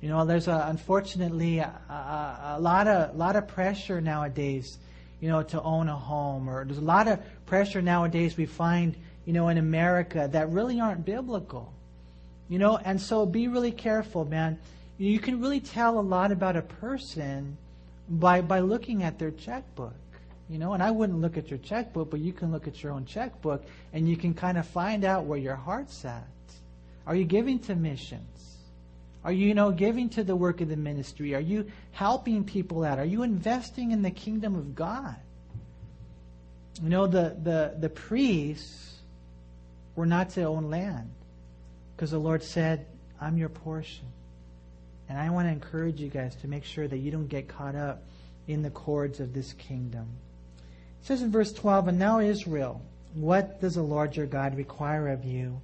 [0.00, 4.78] You know, there's a, unfortunately a, a, a lot of lot of pressure nowadays,
[5.20, 8.96] you know, to own a home, or there's a lot of pressure nowadays we find,
[9.24, 11.72] you know, in America that really aren't biblical.
[12.48, 14.58] You know, and so be really careful, man.
[14.98, 17.56] You can really tell a lot about a person
[18.08, 19.94] by by looking at their checkbook.
[20.50, 22.92] You know, and I wouldn't look at your checkbook, but you can look at your
[22.92, 26.26] own checkbook and you can kind of find out where your heart's at.
[27.06, 28.56] Are you giving to missions?
[29.24, 31.34] Are you, you know, giving to the work of the ministry?
[31.34, 32.98] Are you helping people out?
[32.98, 35.16] Are you investing in the kingdom of God?
[36.82, 38.96] You know, the, the, the priests
[39.96, 41.10] were not to own land
[41.96, 42.86] because the Lord said,
[43.20, 44.06] I'm your portion.
[45.08, 47.74] And I want to encourage you guys to make sure that you don't get caught
[47.74, 48.02] up
[48.48, 50.06] in the cords of this kingdom.
[51.00, 52.80] It says in verse 12, And now, Israel,
[53.14, 55.60] what does the Lord your God require of you?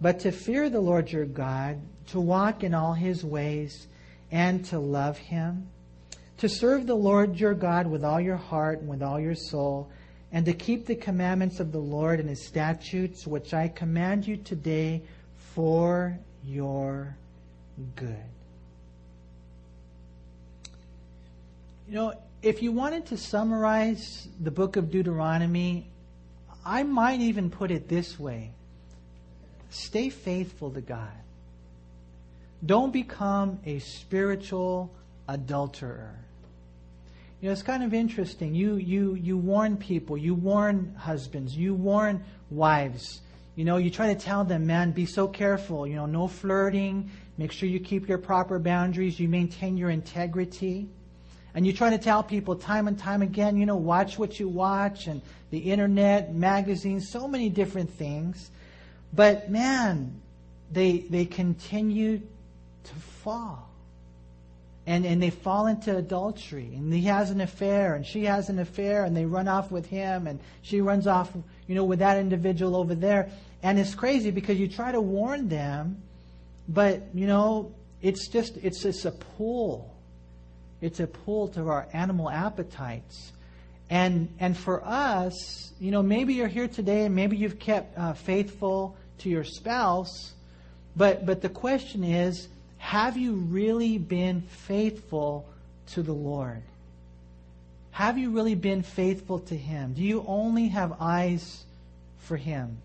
[0.00, 3.86] But to fear the Lord your God, to walk in all his ways,
[4.30, 5.68] and to love him,
[6.38, 9.90] to serve the Lord your God with all your heart and with all your soul,
[10.32, 14.36] and to keep the commandments of the Lord and his statutes, which I command you
[14.38, 15.02] today
[15.54, 17.16] for your
[17.96, 18.16] good.
[21.88, 25.86] You know, if you wanted to summarize the book of Deuteronomy,
[26.64, 28.50] I might even put it this way
[29.70, 31.08] stay faithful to God.
[32.64, 34.90] Don't become a spiritual
[35.26, 36.14] adulterer.
[37.40, 38.54] You know, it's kind of interesting.
[38.54, 43.21] You, you, you warn people, you warn husbands, you warn wives
[43.54, 45.86] you know, you try to tell them, man, be so careful.
[45.86, 47.10] You know, no flirting.
[47.36, 49.20] Make sure you keep your proper boundaries.
[49.20, 50.88] You maintain your integrity.
[51.54, 54.48] And you try to tell people time and time again, you know, watch what you
[54.48, 58.50] watch and the internet, magazines, so many different things.
[59.12, 60.18] But man,
[60.70, 62.22] they, they continue
[62.84, 63.68] to fall.
[64.86, 66.74] And, and they fall into adultery.
[66.74, 69.86] And he has an affair, and she has an affair, and they run off with
[69.86, 71.32] him, and she runs off
[71.66, 73.30] you know, with that individual over there.
[73.62, 76.02] And it's crazy because you try to warn them,
[76.68, 79.94] but, you know, it's just, it's just a pull.
[80.80, 83.32] It's a pull to our animal appetites.
[83.88, 88.14] And, and for us, you know, maybe you're here today and maybe you've kept uh,
[88.14, 90.32] faithful to your spouse,
[90.96, 92.48] but, but the question is,
[92.82, 95.46] have you really been faithful
[95.92, 96.62] to the Lord?
[97.92, 99.92] Have you really been faithful to Him?
[99.94, 101.62] Do you only have eyes
[102.18, 102.78] for Him?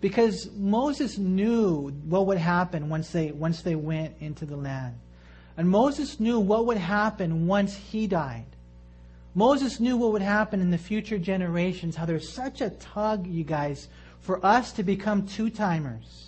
[0.00, 4.94] Because Moses knew what would happen once they, once they went into the land.
[5.56, 8.46] And Moses knew what would happen once he died.
[9.34, 13.42] Moses knew what would happen in the future generations, how there's such a tug, you
[13.42, 13.88] guys,
[14.20, 16.27] for us to become two timers,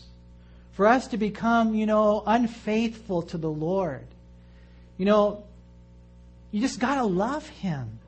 [0.73, 4.07] for us to become, you know, unfaithful to the Lord.
[4.97, 5.45] You know,
[6.51, 7.99] you just got to love Him.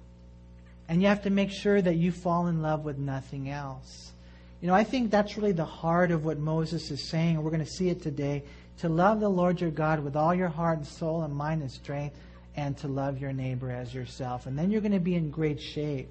[0.89, 4.13] And you have to make sure that you fall in love with nothing else.
[4.61, 7.65] You know, I think that's really the heart of what Moses is saying, we're going
[7.65, 8.43] to see it today.
[8.79, 11.71] To love the Lord your God with all your heart and soul and mind and
[11.71, 12.17] strength,
[12.57, 14.47] and to love your neighbor as yourself.
[14.47, 16.09] And then you're going to be in great shape.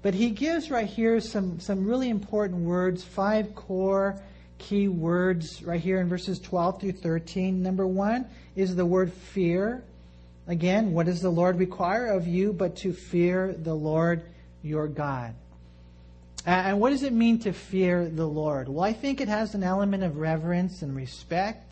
[0.00, 4.20] But he gives right here some, some really important words, five core
[4.64, 7.62] key words right here in verses 12 through 13.
[7.62, 8.24] Number one
[8.56, 9.82] is the word fear.
[10.46, 14.22] Again, what does the Lord require of you but to fear the Lord
[14.62, 15.34] your God?
[16.46, 18.68] And what does it mean to fear the Lord?
[18.68, 21.70] Well, I think it has an element of reverence and respect,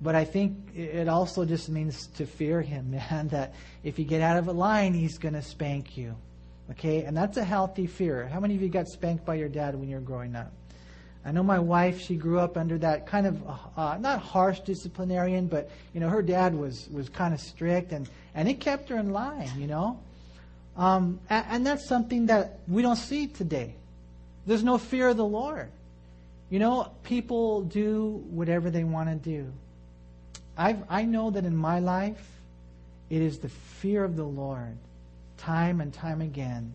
[0.00, 3.28] but I think it also just means to fear Him, man.
[3.28, 6.16] That if you get out of a line, He's going to spank you.
[6.72, 7.04] Okay?
[7.04, 8.26] And that's a healthy fear.
[8.26, 10.52] How many of you got spanked by your dad when you were growing up?
[11.26, 13.42] I know my wife, she grew up under that kind of,
[13.76, 18.08] uh, not harsh disciplinarian, but, you know, her dad was, was kind of strict and,
[18.36, 19.98] and it kept her in line, you know?
[20.76, 23.74] Um, and, and that's something that we don't see today.
[24.46, 25.68] There's no fear of the Lord.
[26.48, 29.52] You know, people do whatever they want to do.
[30.56, 32.24] I've, I know that in my life,
[33.10, 34.76] it is the fear of the Lord,
[35.38, 36.72] time and time again,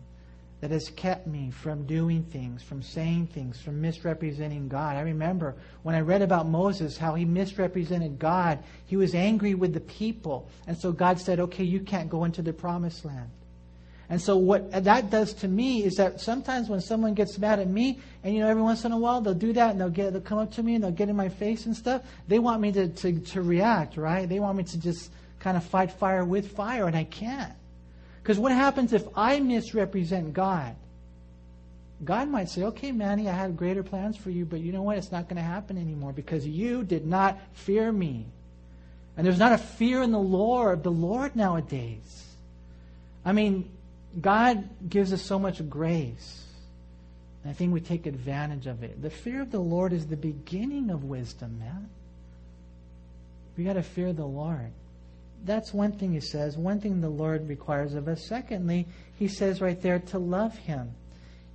[0.62, 4.96] that has kept me from doing things, from saying things, from misrepresenting God.
[4.96, 8.60] I remember when I read about Moses, how he misrepresented God.
[8.86, 10.48] He was angry with the people.
[10.68, 13.28] And so God said, okay, you can't go into the promised land.
[14.08, 17.66] And so what that does to me is that sometimes when someone gets mad at
[17.68, 20.12] me, and you know, every once in a while they'll do that and they'll get
[20.12, 22.02] they'll come up to me and they'll get in my face and stuff.
[22.28, 24.28] They want me to, to, to react, right?
[24.28, 27.52] They want me to just kind of fight fire with fire, and I can't.
[28.22, 30.76] Because what happens if I misrepresent God?
[32.04, 34.98] God might say, okay, Manny, I had greater plans for you, but you know what?
[34.98, 38.26] It's not going to happen anymore because you did not fear me.
[39.16, 42.26] And there's not a fear in the Lord, the Lord nowadays.
[43.24, 43.70] I mean,
[44.20, 46.44] God gives us so much grace.
[47.42, 49.00] And I think we take advantage of it.
[49.00, 51.88] The fear of the Lord is the beginning of wisdom, man.
[53.56, 54.72] We got to fear the Lord.
[55.44, 56.56] That's one thing he says.
[56.56, 58.24] One thing the Lord requires of us.
[58.26, 58.86] Secondly,
[59.18, 60.92] he says right there to love him.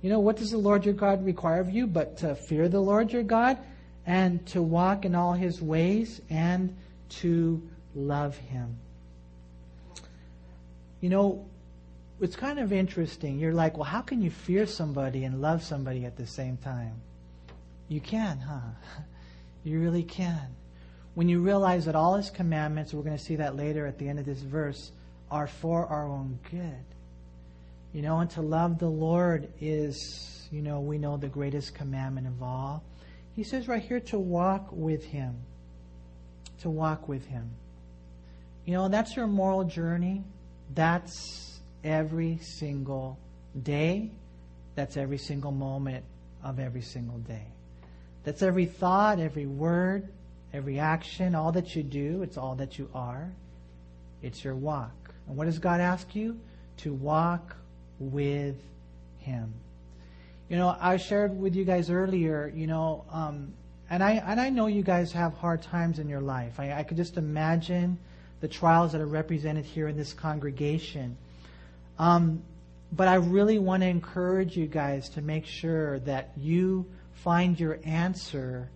[0.02, 1.86] You know, what does the Lord your God require of you?
[1.86, 3.58] But to fear the Lord your God
[4.06, 6.76] and to walk in all his ways and
[7.20, 7.62] to
[7.94, 8.76] love him.
[11.00, 11.46] You know,
[12.20, 13.38] it's kind of interesting.
[13.38, 16.94] You're like, well, how can you fear somebody and love somebody at the same time?
[17.88, 18.60] You can, huh?
[19.64, 20.54] You really can.
[21.18, 24.08] When you realize that all his commandments, we're going to see that later at the
[24.08, 24.92] end of this verse,
[25.32, 26.84] are for our own good.
[27.92, 32.28] You know, and to love the Lord is, you know, we know the greatest commandment
[32.28, 32.84] of all.
[33.34, 35.34] He says right here to walk with him.
[36.60, 37.50] To walk with him.
[38.64, 40.22] You know, that's your moral journey.
[40.72, 43.18] That's every single
[43.60, 44.12] day.
[44.76, 46.04] That's every single moment
[46.44, 47.48] of every single day.
[48.22, 50.06] That's every thought, every word,
[50.52, 52.22] every action, all that you do.
[52.22, 53.30] It's all that you are.
[54.22, 55.14] It's your walk.
[55.26, 56.38] And what does God ask you?
[56.78, 57.56] To walk
[57.98, 58.56] with
[59.18, 59.52] Him.
[60.48, 63.52] You know, I shared with you guys earlier, you know, um,
[63.90, 66.58] and I and I know you guys have hard times in your life.
[66.58, 67.98] I, I could just imagine
[68.40, 71.16] the trials that are represented here in this congregation.
[71.98, 72.42] Um,
[72.92, 77.78] but I really want to encourage you guys to make sure that you find your
[77.84, 78.70] answer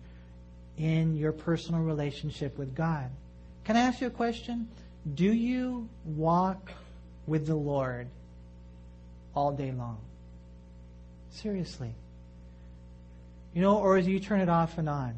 [0.77, 3.09] in your personal relationship with God.
[3.63, 4.67] Can I ask you a question?
[5.15, 6.71] Do you walk
[7.27, 8.07] with the Lord
[9.35, 9.99] all day long?
[11.31, 11.93] Seriously.
[13.53, 15.15] You know, or do you turn it off and on?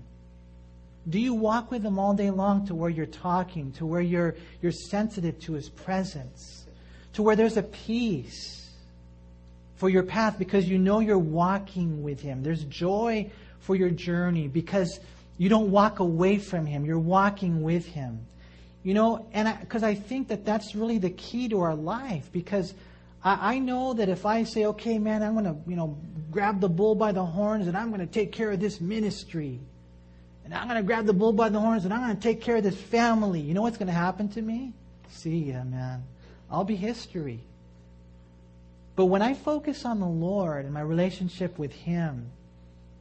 [1.07, 4.35] Do you walk with Him all day long to where you're talking, to where you're,
[4.61, 6.65] you're sensitive to His presence?
[7.15, 8.69] to where there's a peace
[9.77, 12.43] for your path because you know you're walking with Him.
[12.43, 14.99] There's joy for your journey because
[15.37, 18.25] you don't walk away from Him, you're walking with Him.
[18.83, 22.31] You know, and because I, I, think that that's really the key to our life
[22.31, 22.71] because
[23.23, 25.97] I, I know that if I say, okay, man, I'm going to, you know,
[26.29, 29.59] grab the bull by the horns and I'm going to take care of this ministry.
[30.43, 32.41] And I'm going to grab the bull by the horns and I'm going to take
[32.41, 33.41] care of this family.
[33.41, 34.71] You know what's going to happen to me?
[35.09, 36.03] See ya, man.
[36.51, 37.39] I'll be history.
[38.95, 42.29] But when I focus on the Lord and my relationship with Him,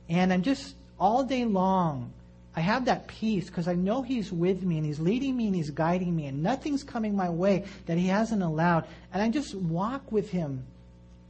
[0.08, 2.12] and I'm just all day long,
[2.56, 5.56] I have that peace because I know He's with me and He's leading me and
[5.56, 8.86] He's guiding me, and nothing's coming my way that He hasn't allowed.
[9.12, 10.64] And I just walk with Him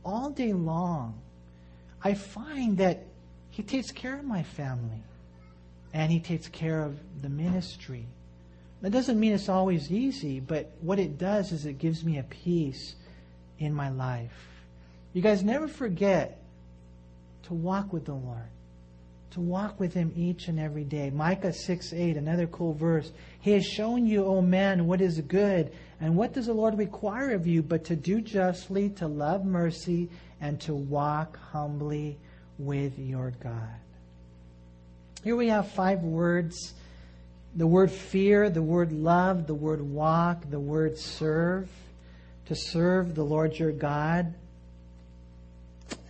[0.04, 1.18] all day long.
[2.02, 3.04] I find that
[3.50, 5.02] He takes care of my family
[5.94, 8.06] and He takes care of the ministry.
[8.82, 12.22] That doesn't mean it's always easy, but what it does is it gives me a
[12.24, 12.96] peace
[13.58, 14.50] in my life.
[15.14, 16.42] You guys never forget
[17.44, 18.50] to walk with the Lord,
[19.34, 21.10] to walk with Him each and every day.
[21.10, 23.10] Micah 6 8, another cool verse.
[23.40, 27.32] He has shown you, O man, what is good, and what does the Lord require
[27.32, 30.08] of you but to do justly, to love mercy,
[30.40, 32.16] and to walk humbly
[32.58, 33.74] with your God.
[35.24, 36.74] Here we have five words
[37.56, 41.68] the word fear, the word love, the word walk, the word serve,
[42.46, 44.34] to serve the Lord your God.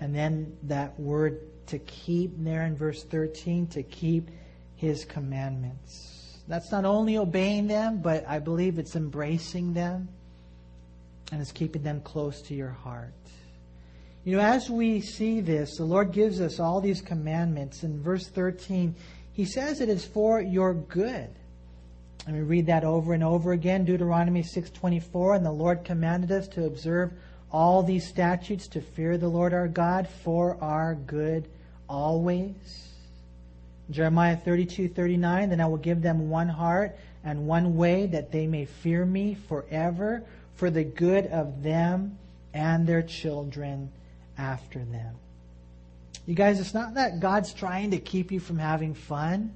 [0.01, 4.31] And then that word to keep there in verse 13, to keep
[4.77, 6.39] his commandments.
[6.47, 10.09] That's not only obeying them, but I believe it's embracing them
[11.33, 13.13] and it's keeping them close to your heart.
[14.25, 17.83] You know, as we see this, the Lord gives us all these commandments.
[17.83, 18.95] In verse 13,
[19.33, 21.31] He says it is for your good.
[22.27, 26.49] And we read that over and over again, Deuteronomy 6:24, and the Lord commanded us
[26.49, 27.13] to observe
[27.55, 31.47] all these statutes to fear the Lord our God for our good
[31.89, 32.89] always.
[33.89, 38.65] Jeremiah 32:39, then I will give them one heart and one way that they may
[38.65, 40.25] fear me forever
[40.57, 42.19] for the good of them
[42.53, 43.89] and their children
[44.37, 45.15] after them.
[46.27, 49.53] You guys, it's not that God's trying to keep you from having fun.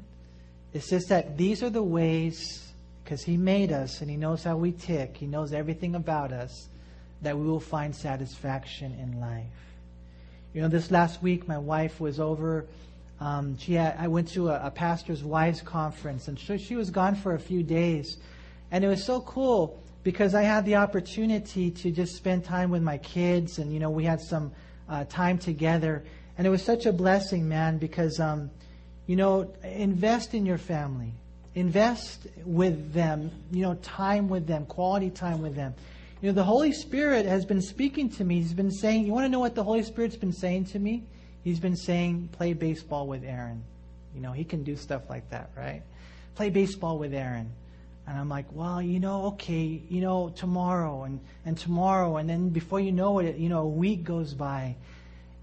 [0.73, 2.71] It's just that these are the ways,
[3.03, 6.69] because He made us and He knows how we tick, He knows everything about us,
[7.23, 9.45] that we will find satisfaction in life.
[10.55, 12.67] You know, this last week, my wife was over.
[13.21, 16.91] Um, she had, I went to a, a pastor's wives conference, and she, she was
[16.91, 18.17] gone for a few days.
[18.71, 22.83] And it was so cool because I had the opportunity to just spend time with
[22.83, 24.53] my kids, and, you know, we had some
[24.89, 26.05] uh, time together.
[26.37, 28.51] And it was such a blessing, man, because, um,
[29.07, 31.13] you know, invest in your family.
[31.55, 35.75] Invest with them, you know, time with them, quality time with them.
[36.21, 38.41] You know, the Holy Spirit has been speaking to me.
[38.41, 41.05] He's been saying, you want to know what the Holy Spirit's been saying to me?
[41.45, 43.63] He's been saying, play baseball with Aaron.
[44.17, 45.83] You know, he can do stuff like that, right?
[46.35, 47.53] Play baseball with Aaron.
[48.09, 52.17] And I'm like, well, you know, okay, you know, tomorrow and, and tomorrow.
[52.17, 54.75] And then before you know it, you know, a week goes by.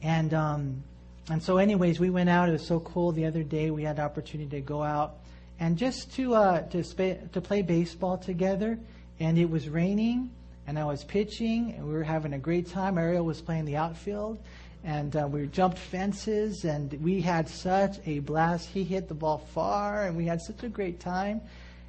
[0.01, 0.83] And, um,
[1.29, 2.49] and so anyways, we went out.
[2.49, 3.13] It was so cool.
[3.13, 5.15] The other day we had the opportunity to go out
[5.57, 8.77] and just to, uh, to, sp- to play baseball together.
[9.21, 10.31] And it was raining
[10.67, 12.97] and I was pitching and we were having a great time.
[12.97, 14.39] Ariel was playing the outfield
[14.83, 18.69] and uh, we jumped fences and we had such a blast.
[18.69, 21.41] He hit the ball far and we had such a great time.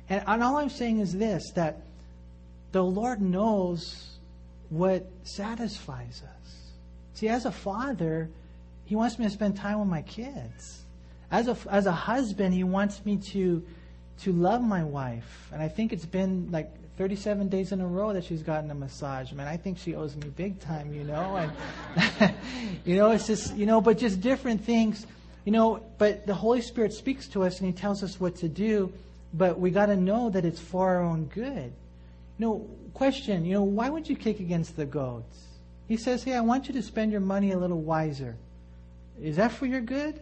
[0.09, 1.83] And, and all I'm saying is this that
[2.73, 4.17] the Lord knows
[4.71, 6.73] what satisfies us.
[7.15, 8.29] See, as a father,
[8.85, 10.83] He wants me to spend time with my kids.
[11.31, 13.65] As a, as a husband, He wants me to,
[14.23, 15.49] to love my wife.
[15.53, 18.75] And I think it's been like 37 days in a row that she's gotten a
[18.75, 19.33] massage.
[19.33, 21.37] Man, I think she owes me big time, you know.
[21.37, 22.35] And,
[22.85, 25.07] you know, it's just, you know, but just different things.
[25.45, 28.49] You know, but the Holy Spirit speaks to us and He tells us what to
[28.49, 28.93] do
[29.37, 31.73] but we got to know that it's for our own good.
[32.39, 35.45] You know, question, you know, why would you kick against the goats?
[35.89, 38.37] He says, hey, I want you to spend your money a little wiser.
[39.21, 40.21] Is that for your good?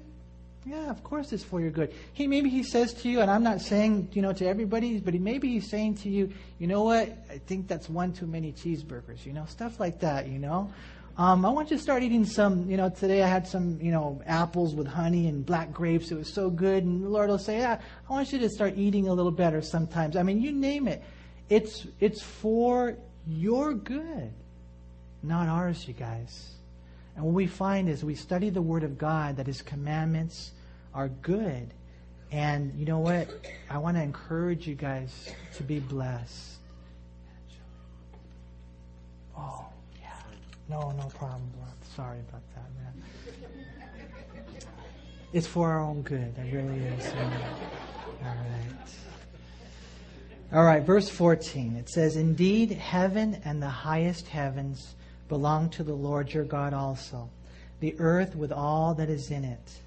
[0.67, 1.93] Yeah, of course it's for your good.
[2.15, 5.13] He maybe he says to you, and I'm not saying you know to everybody, but
[5.13, 7.09] he maybe he's saying to you, you know what?
[7.31, 9.27] I think that's one too many cheeseburgers.
[9.27, 10.27] You know, stuff like that.
[10.27, 10.71] You know,
[11.17, 13.93] um, I want you to start eating some, you know, today I had some, you
[13.93, 16.11] know, apples with honey and black grapes.
[16.11, 16.83] It was so good.
[16.83, 19.63] And the Lord will say, yeah, I want you to start eating a little better
[19.63, 20.17] sometimes.
[20.17, 21.05] I mean, you name it.
[21.49, 22.97] It's, it's for
[23.29, 24.33] your good,
[25.23, 26.57] not ours, you guys.
[27.15, 30.51] And what we find is we study the Word of God that His commandments
[30.95, 31.73] are good.
[32.31, 33.29] And you know what?
[33.69, 36.57] I want to encourage you guys to be blessed.
[39.37, 39.67] Oh.
[40.01, 40.11] Yeah.
[40.69, 41.51] No, no problem.
[41.95, 43.05] Sorry about that, man.
[45.33, 46.35] It's for our own good.
[46.39, 47.07] It really is.
[47.07, 48.75] All right.
[50.53, 51.77] All right, verse 14.
[51.77, 54.95] It says, Indeed, heaven and the highest heavens
[55.29, 57.29] belong to the Lord your God also,
[57.81, 59.81] the earth with all that is in it.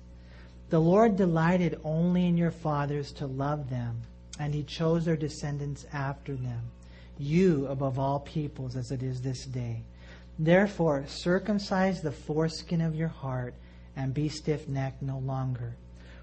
[0.69, 4.01] The Lord delighted only in your fathers to love them,
[4.37, 6.61] and he chose their descendants after them,
[7.17, 9.83] you above all peoples as it is this day.
[10.37, 13.53] Therefore, circumcise the foreskin of your heart
[13.95, 15.73] and be stiff necked no longer.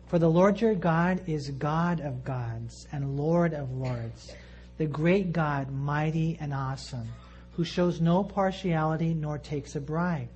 [0.08, 4.30] For the Lord your God is God of gods and Lord of lords,
[4.76, 7.08] the great God, mighty and awesome,
[7.52, 10.28] who shows no partiality nor takes a bribe.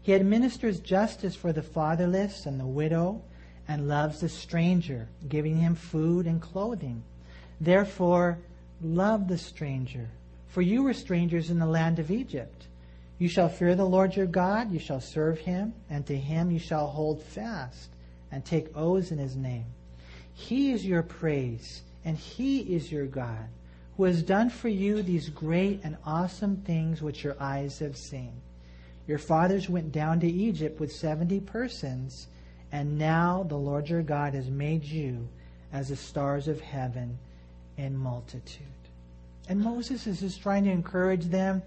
[0.00, 3.22] He administers justice for the fatherless and the widow
[3.68, 7.02] and loves the stranger, giving him food and clothing.
[7.60, 8.38] Therefore,
[8.82, 10.08] love the stranger,
[10.48, 12.66] for you were strangers in the land of Egypt.
[13.18, 16.58] You shall fear the Lord your God, you shall serve him, and to him you
[16.58, 17.90] shall hold fast
[18.32, 19.66] and take oaths in his name.
[20.34, 23.46] He is your praise, and he is your God,
[23.96, 28.32] who has done for you these great and awesome things which your eyes have seen.
[29.06, 32.26] Your fathers went down to Egypt with seventy persons,
[32.72, 35.28] and now the Lord your God has made you
[35.72, 37.18] as the stars of heaven
[37.76, 38.66] in multitude.
[39.48, 41.62] And Moses is just trying to encourage them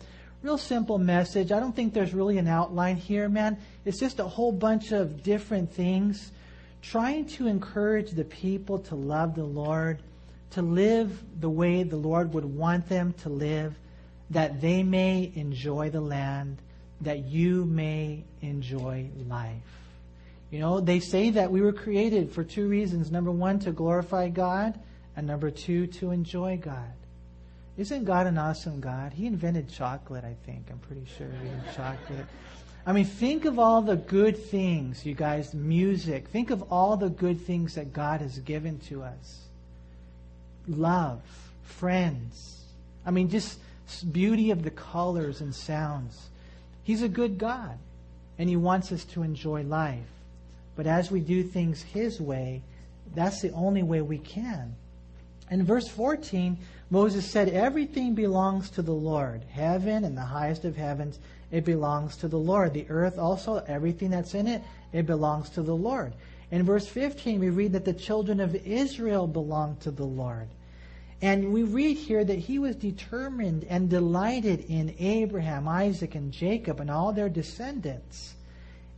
[0.45, 1.51] real simple message.
[1.51, 3.57] I don't think there's really an outline here, man.
[3.83, 6.31] It's just a whole bunch of different things
[6.83, 10.03] trying to encourage the people to love the Lord,
[10.51, 13.73] to live the way the Lord would want them to live,
[14.29, 16.57] that they may enjoy the land,
[17.01, 19.84] that you may enjoy life.
[20.51, 23.11] You know, they say that we were created for two reasons.
[23.11, 24.79] Number one, to glorify God,
[25.15, 26.93] and number two, to enjoy God.
[27.77, 29.13] Isn't God an awesome God?
[29.13, 30.67] He invented chocolate, I think.
[30.71, 32.25] I'm pretty sure he invented chocolate.
[32.85, 36.27] I mean, think of all the good things, you guys, music.
[36.27, 39.41] Think of all the good things that God has given to us
[40.67, 41.21] love,
[41.63, 42.63] friends.
[43.05, 43.59] I mean, just
[44.11, 46.29] beauty of the colors and sounds.
[46.83, 47.77] He's a good God,
[48.37, 50.07] and He wants us to enjoy life.
[50.75, 52.61] But as we do things His way,
[53.13, 54.75] that's the only way we can.
[55.49, 56.57] In verse 14,
[56.89, 59.43] Moses said, Everything belongs to the Lord.
[59.51, 61.19] Heaven and the highest of heavens,
[61.51, 62.73] it belongs to the Lord.
[62.73, 66.13] The earth also, everything that's in it, it belongs to the Lord.
[66.51, 70.47] In verse 15, we read that the children of Israel belong to the Lord.
[71.21, 76.79] And we read here that he was determined and delighted in Abraham, Isaac, and Jacob
[76.79, 78.35] and all their descendants.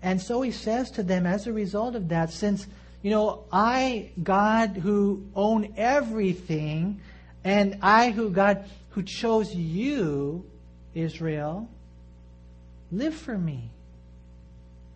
[0.02, 2.68] And so he says to them, as a result of that, since,
[3.02, 7.02] you know, I, God, who own everything,
[7.44, 10.46] and I, who God, who chose you,
[10.94, 11.68] Israel,
[12.92, 13.72] live for me.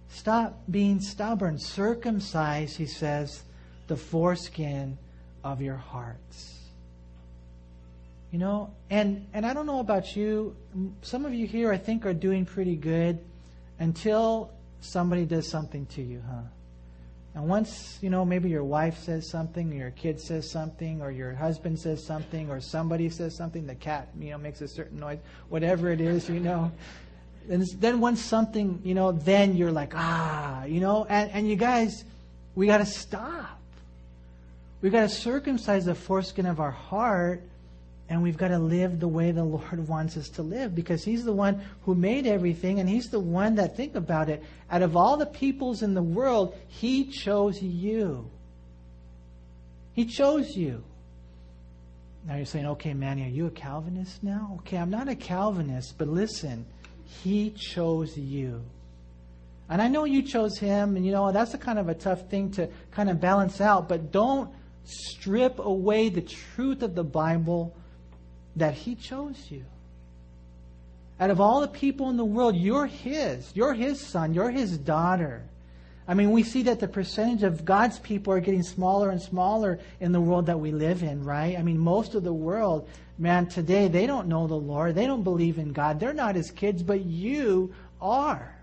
[0.09, 1.57] Stop being stubborn.
[1.57, 3.43] Circumcise, he says,
[3.87, 4.97] the foreskin
[5.43, 6.59] of your hearts.
[8.31, 10.55] You know, and, and I don't know about you.
[11.01, 13.19] Some of you here, I think, are doing pretty good
[13.79, 16.41] until somebody does something to you, huh?
[17.33, 21.11] And once, you know, maybe your wife says something, or your kid says something, or
[21.11, 24.99] your husband says something, or somebody says something, the cat, you know, makes a certain
[24.99, 26.71] noise, whatever it is, you know.
[27.49, 31.55] And then once something, you know, then you're like, ah, you know, and, and you
[31.55, 32.03] guys,
[32.53, 33.59] we got to stop.
[34.81, 37.43] We got to circumcise the foreskin of our heart
[38.11, 41.23] and we've got to live the way the Lord wants us to live because He's
[41.23, 44.97] the one who made everything and He's the one that, think about it, out of
[44.97, 48.29] all the peoples in the world, He chose you.
[49.93, 50.83] He chose you.
[52.27, 54.57] Now you're saying, okay, Manny, are you a Calvinist now?
[54.59, 56.65] Okay, I'm not a Calvinist, but listen,
[57.23, 58.61] He chose you.
[59.69, 62.29] And I know you chose Him, and you know, that's a kind of a tough
[62.29, 64.49] thing to kind of balance out, but don't
[64.83, 67.73] strip away the truth of the Bible
[68.55, 69.63] that He chose you.
[71.19, 73.51] Out of all the people in the world, you're His.
[73.55, 74.33] You're His son.
[74.33, 75.43] You're His daughter.
[76.07, 79.79] I mean, we see that the percentage of God's people are getting smaller and smaller
[79.99, 81.57] in the world that we live in, right?
[81.57, 84.95] I mean, most of the world, man, today, they don't know the Lord.
[84.95, 85.99] They don't believe in God.
[85.99, 88.57] They're not His kids, but you are.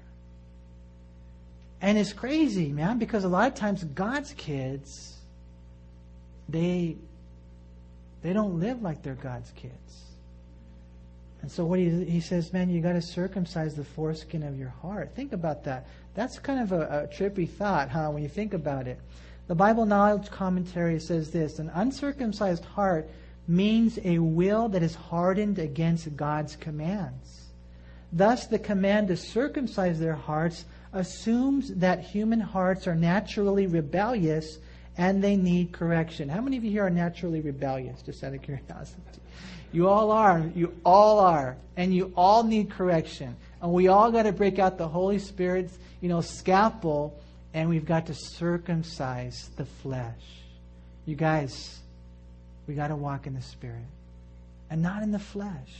[1.80, 5.16] And it's crazy, man, because a lot of times God's kids,
[6.48, 6.96] they
[8.22, 10.02] they don't live like they're God's kids.
[11.42, 14.70] And so what he, he says, man, you got to circumcise the foreskin of your
[14.82, 15.14] heart.
[15.14, 15.86] Think about that.
[16.14, 18.98] That's kind of a, a trippy thought, huh, when you think about it.
[19.46, 23.08] The Bible Knowledge Commentary says this An uncircumcised heart
[23.46, 27.46] means a will that is hardened against God's commands.
[28.12, 34.58] Thus, the command to circumcise their hearts assumes that human hearts are naturally rebellious
[34.98, 36.28] and they need correction.
[36.28, 39.00] How many of you here are naturally rebellious, just out of curiosity?
[39.72, 40.44] You all are.
[40.54, 41.56] You all are.
[41.76, 43.36] And you all need correction.
[43.62, 47.18] And we all got to break out the Holy Spirit's, you know, scalpel,
[47.54, 50.22] and we've got to circumcise the flesh.
[51.06, 51.78] You guys,
[52.66, 53.86] we got to walk in the Spirit
[54.68, 55.72] and not in the flesh.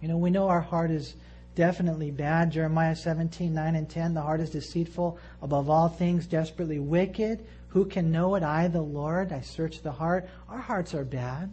[0.00, 1.14] You know, we know our heart is
[1.54, 2.50] definitely bad.
[2.50, 4.14] Jeremiah 17, 9 and 10.
[4.14, 7.46] The heart is deceitful above all things, desperately wicked.
[7.70, 8.42] Who can know it?
[8.42, 9.32] I, the Lord.
[9.32, 10.28] I search the heart.
[10.48, 11.50] Our hearts are bad.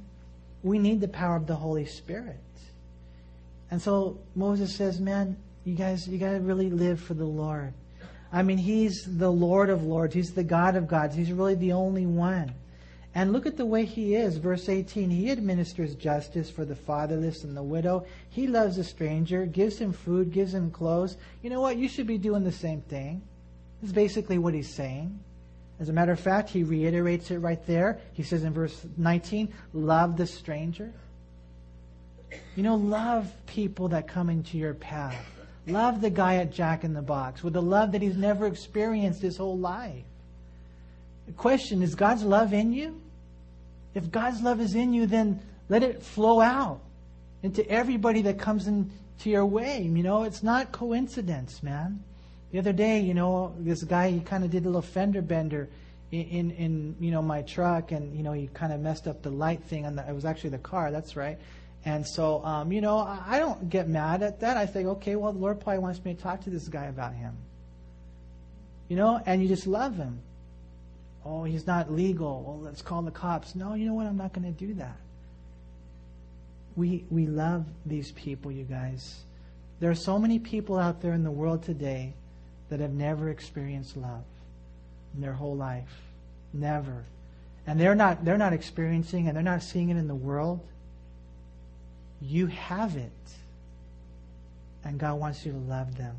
[0.64, 2.38] We need the power of the Holy Spirit.
[3.70, 7.74] And so Moses says, man, you guys, you got to really live for the Lord.
[8.32, 10.14] I mean, He's the Lord of Lords.
[10.14, 11.16] He's the God of gods.
[11.16, 12.54] He's really the only one.
[13.14, 14.38] And look at the way He is.
[14.38, 18.06] Verse 18 He administers justice for the fatherless and the widow.
[18.30, 21.18] He loves the stranger, gives him food, gives him clothes.
[21.42, 21.78] You know what?
[21.78, 23.22] You should be doing the same thing.
[23.82, 25.20] That's basically what He's saying.
[25.80, 28.00] As a matter of fact, he reiterates it right there.
[28.14, 30.92] He says in verse 19, love the stranger.
[32.56, 35.16] You know, love people that come into your path.
[35.68, 39.22] Love the guy at Jack in the Box with a love that he's never experienced
[39.22, 40.04] his whole life.
[41.28, 43.00] The question is God's love in you?
[43.94, 46.80] If God's love is in you, then let it flow out
[47.44, 48.92] into everybody that comes into
[49.26, 49.82] your way.
[49.82, 52.04] You know, it's not coincidence, man.
[52.52, 55.68] The other day, you know, this guy he kind of did a little fender bender
[56.12, 59.22] in, in, in you know my truck, and you know he kind of messed up
[59.22, 60.08] the light thing on the.
[60.08, 60.92] It was actually the car.
[60.92, 61.38] That's right.
[61.86, 64.58] And so, um, you know, I don't get mad at that.
[64.58, 67.14] I think, okay, well, the Lord probably wants me to talk to this guy about
[67.14, 67.34] him.
[68.90, 70.20] You know, and you just love him.
[71.24, 72.44] Oh, he's not legal.
[72.46, 73.56] Well, let's call the cops.
[73.56, 74.06] No, you know what?
[74.06, 74.98] I'm not going to do that.
[76.76, 79.22] We, we love these people, you guys.
[79.80, 82.14] There are so many people out there in the world today
[82.70, 84.24] that have never experienced love
[85.14, 86.02] in their whole life.
[86.54, 87.04] Never.
[87.66, 90.60] And they're not, they're not experiencing and they're not seeing it in the world.
[92.22, 93.12] You have it.
[94.84, 96.16] And God wants you to love them.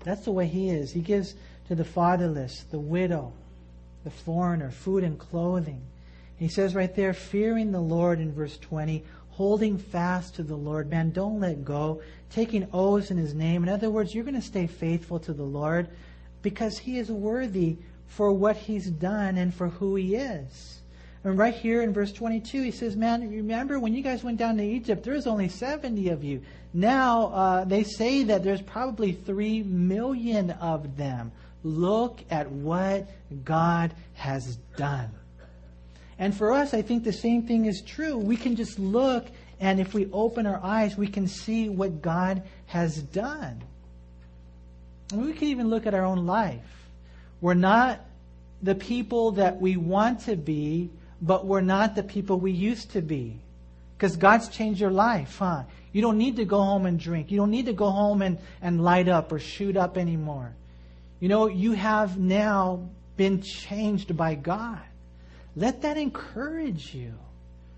[0.00, 0.92] That's the way He is.
[0.92, 1.34] He gives
[1.68, 3.32] to the fatherless, the widow,
[4.02, 5.80] the foreigner, food and clothing.
[6.36, 9.04] He says right there, fearing the Lord in verse 20,
[9.36, 10.88] holding fast to the Lord.
[10.88, 12.00] Man, don't let go.
[12.30, 13.62] Taking oaths in His name.
[13.62, 15.88] In other words, you're going to stay faithful to the Lord
[16.42, 17.76] because He is worthy
[18.06, 20.80] for what He's done and for who He is.
[21.24, 24.58] And right here in verse 22, he says, Man, remember when you guys went down
[24.58, 26.42] to Egypt, there was only 70 of you.
[26.74, 31.32] Now uh, they say that there's probably 3 million of them.
[31.62, 33.08] Look at what
[33.42, 35.10] God has done.
[36.18, 38.16] And for us, I think the same thing is true.
[38.16, 39.26] We can just look,
[39.60, 43.62] and if we open our eyes, we can see what God has done.
[45.12, 46.88] And we can even look at our own life.
[47.40, 48.00] We're not
[48.62, 50.90] the people that we want to be
[51.24, 53.40] but we're not the people we used to be.
[53.96, 55.62] Because God's changed your life, huh?
[55.92, 57.30] You don't need to go home and drink.
[57.30, 60.54] You don't need to go home and, and light up or shoot up anymore.
[61.20, 64.80] You know, you have now been changed by God.
[65.56, 67.14] Let that encourage you.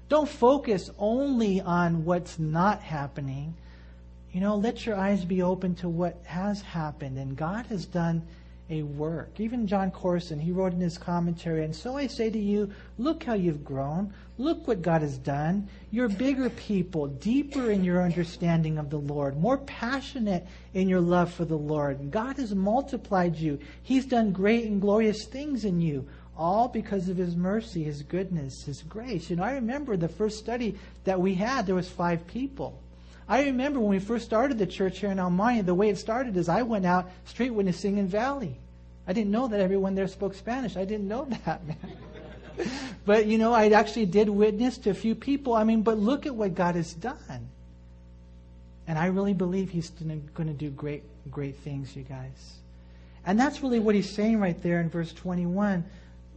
[0.08, 3.54] Don't focus only on what's not happening.
[4.32, 7.18] You know, let your eyes be open to what has happened.
[7.18, 8.22] And God has done
[8.68, 9.38] a work.
[9.38, 13.22] Even Jon Courson, he wrote in his commentary, and so I say to you, look
[13.22, 14.12] how you've grown.
[14.38, 15.68] Look what God has done.
[15.92, 21.32] You're bigger people, deeper in your understanding of the Lord, more passionate in your love
[21.32, 22.10] for the Lord.
[22.10, 23.58] God has multiplied you.
[23.82, 26.06] He's done great and glorious things in you,
[26.36, 29.30] all because of his mercy, his goodness, his grace.
[29.30, 32.78] You know, I remember the first study that we had, there was five people.
[33.28, 36.36] I remember when we first started the church here in Almania, the way it started
[36.36, 38.56] is I went out street witnessing in Valley.
[39.06, 40.76] I didn't know that everyone there spoke Spanish.
[40.76, 41.78] I didn't know that, man.
[43.04, 45.54] but, you know, I actually did witness to a few people.
[45.54, 47.48] I mean, but look at what God has done.
[48.88, 52.58] And I really believe He's going to do great, great things, you guys.
[53.24, 55.84] And that's really what He's saying right there in verse 21.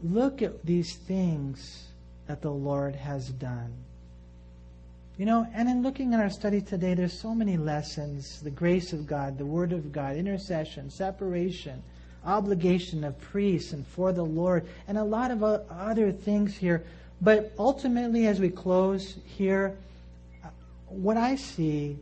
[0.03, 1.87] Look at these things
[2.27, 3.73] that the Lord has done.
[5.17, 8.93] You know, and in looking at our study today, there's so many lessons the grace
[8.93, 11.83] of God, the Word of God, intercession, separation,
[12.25, 16.85] obligation of priests and for the Lord, and a lot of other things here.
[17.21, 19.75] But ultimately, as we close here,
[20.87, 21.97] what I see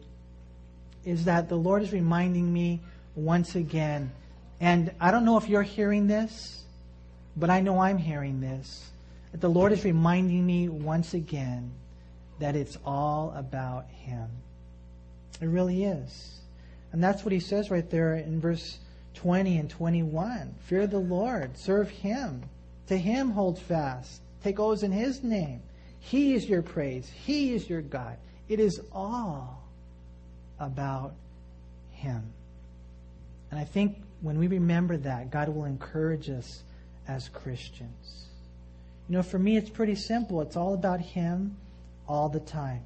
[1.03, 2.81] is that the Lord is reminding me
[3.15, 4.11] once again,
[4.59, 6.63] and I don't know if you're hearing this,
[7.37, 8.89] but I know I'm hearing this,
[9.31, 11.71] that the Lord is reminding me once again
[12.39, 14.27] that it's all about Him.
[15.39, 16.39] It really is.
[16.91, 18.79] And that's what he says right there in verse
[19.15, 20.55] 20 and 21.
[20.65, 22.43] Fear the Lord, serve Him.
[22.87, 24.21] To Him hold fast.
[24.43, 25.61] Take oaths in His name.
[25.99, 27.09] He is your praise.
[27.25, 28.17] He is your God.
[28.49, 29.61] It is all
[30.59, 31.13] about
[31.91, 32.23] Him.
[33.51, 36.63] And I think when we remember that, God will encourage us
[37.07, 38.27] as Christians.
[39.09, 40.41] You know, for me, it's pretty simple.
[40.41, 41.55] It's all about Him
[42.07, 42.83] all the time.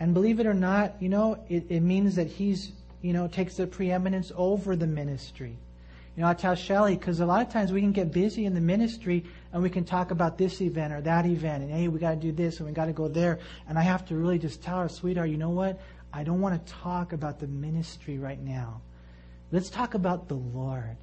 [0.00, 2.72] And believe it or not, you know, it, it means that he's,
[3.02, 5.56] you know, takes the preeminence over the ministry.
[6.16, 8.54] You know, I tell Shelly, because a lot of times we can get busy in
[8.54, 11.98] the ministry and we can talk about this event or that event, and hey, we
[11.98, 13.38] got to do this and we got to go there.
[13.68, 15.80] And I have to really just tell her, sweetheart, you know what?
[16.12, 18.80] I don't want to talk about the ministry right now.
[19.52, 20.96] Let's talk about the Lord.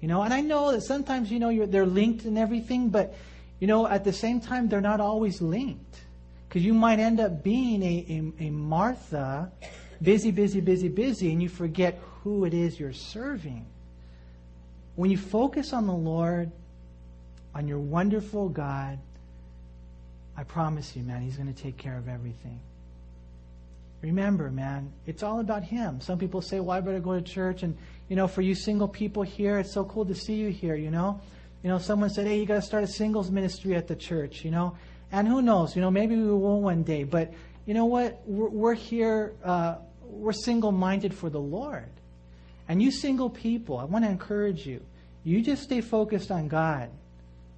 [0.00, 3.14] You know, and I know that sometimes, you know, they're linked and everything, but,
[3.58, 6.00] you know, at the same time, they're not always linked.
[6.48, 9.50] Because you might end up being a, a, a Martha,
[10.00, 13.66] busy, busy, busy, busy, and you forget who it is you're serving.
[14.94, 16.50] When you focus on the Lord,
[17.54, 18.98] on your wonderful God,
[20.36, 22.60] I promise you, man, He's going to take care of everything.
[24.00, 26.00] Remember, man, it's all about Him.
[26.00, 27.64] Some people say, well, I better go to church.
[27.64, 27.76] And,
[28.08, 30.90] you know, for you single people here, it's so cool to see you here, you
[30.90, 31.20] know.
[31.62, 34.44] You know, someone said, hey, you got to start a singles ministry at the church,
[34.44, 34.76] you know.
[35.10, 37.04] And who knows, you know, maybe we will one day.
[37.04, 37.32] But
[37.66, 38.22] you know what?
[38.26, 41.88] We're, we're here, uh, we're single minded for the Lord.
[42.68, 44.82] And you single people, I want to encourage you.
[45.24, 46.90] You just stay focused on God.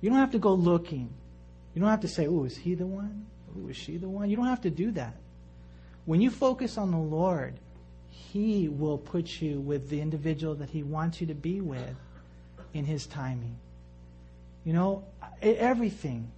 [0.00, 1.10] You don't have to go looking.
[1.74, 3.26] You don't have to say, oh, is he the one?
[3.56, 4.30] Oh, is she the one?
[4.30, 5.14] You don't have to do that.
[6.06, 7.54] When you focus on the Lord,
[8.10, 11.96] He will put you with the individual that He wants you to be with
[12.74, 13.56] in His timing.
[14.64, 15.04] You know,
[15.42, 16.30] everything,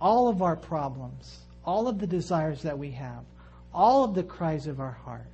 [0.00, 3.24] all of our problems, all of the desires that we have,
[3.74, 5.26] all of the cries of our heart,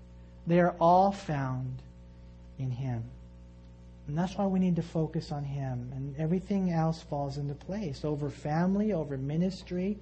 [0.47, 1.77] they are all found
[2.59, 3.05] in Him.
[4.07, 5.93] And that's why we need to focus on Him.
[5.95, 9.99] And everything else falls into place over family, over ministry,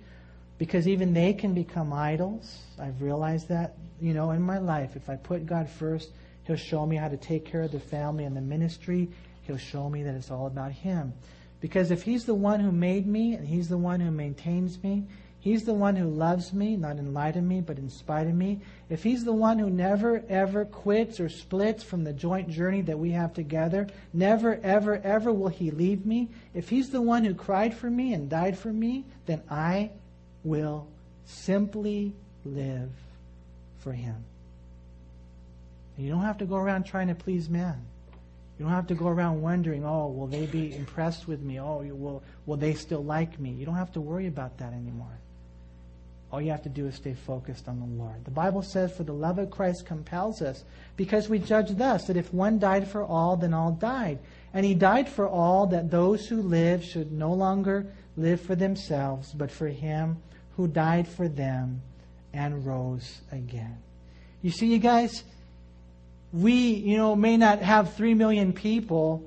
[0.58, 2.62] because even they can become idols.
[2.78, 4.96] I've realized that, you know, in my life.
[4.96, 6.10] If I put God first,
[6.44, 9.08] He'll show me how to take care of the family and the ministry.
[9.42, 11.12] He'll show me that it's all about Him.
[11.60, 15.04] Because if He's the one who made me and He's the one who maintains me,
[15.40, 18.34] He's the one who loves me, not in light of me, but in spite of
[18.34, 18.60] me.
[18.88, 22.98] If He's the one who never, ever quits or splits from the joint journey that
[22.98, 26.30] we have together, never, ever, ever will He leave me.
[26.54, 29.90] If He's the one who cried for me and died for me, then I
[30.46, 30.86] will
[31.24, 32.90] simply live
[33.78, 34.16] for Him.
[35.96, 37.84] And you don't have to go around trying to please man.
[38.58, 41.60] You don't have to go around wondering, oh, will they be impressed with me?
[41.60, 43.50] Oh, will, will they still like me?
[43.50, 45.18] You don't have to worry about that anymore.
[46.32, 48.24] All you have to do is stay focused on the Lord.
[48.24, 50.64] The Bible says, For the love of Christ compels us,
[50.96, 54.18] because we judge thus, that if one died for all, then all died.
[54.54, 57.86] And he died for all, that those who live should no longer
[58.16, 60.16] live for themselves, but for him
[60.56, 61.82] who died for them
[62.32, 63.78] and rose again.
[64.42, 65.24] You see, you guys,
[66.32, 69.22] we, you know, may not have three million people,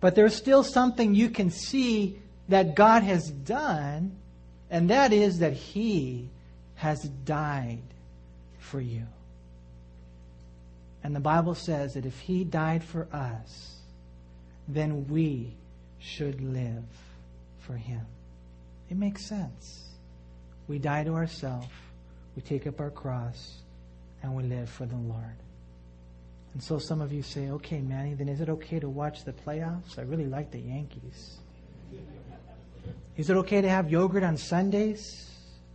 [0.00, 2.18] but there's still something you can see
[2.48, 4.16] that God has done
[4.70, 6.28] and that is that He
[6.76, 7.82] has died
[8.58, 9.06] for you.
[11.02, 13.76] And the Bible says that if He died for us,
[14.66, 15.52] then we
[15.98, 16.84] should live
[17.60, 18.02] for Him.
[18.90, 19.87] It makes sense.
[20.68, 21.66] We die to ourselves,
[22.36, 23.56] we take up our cross,
[24.22, 25.36] and we live for the Lord.
[26.52, 29.32] And so some of you say, okay, Manny, then is it okay to watch the
[29.32, 29.98] playoffs?
[29.98, 31.38] I really like the Yankees.
[33.16, 35.30] Is it okay to have yogurt on Sundays?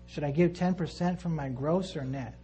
[0.07, 2.35] Should I give 10% from my gross or net?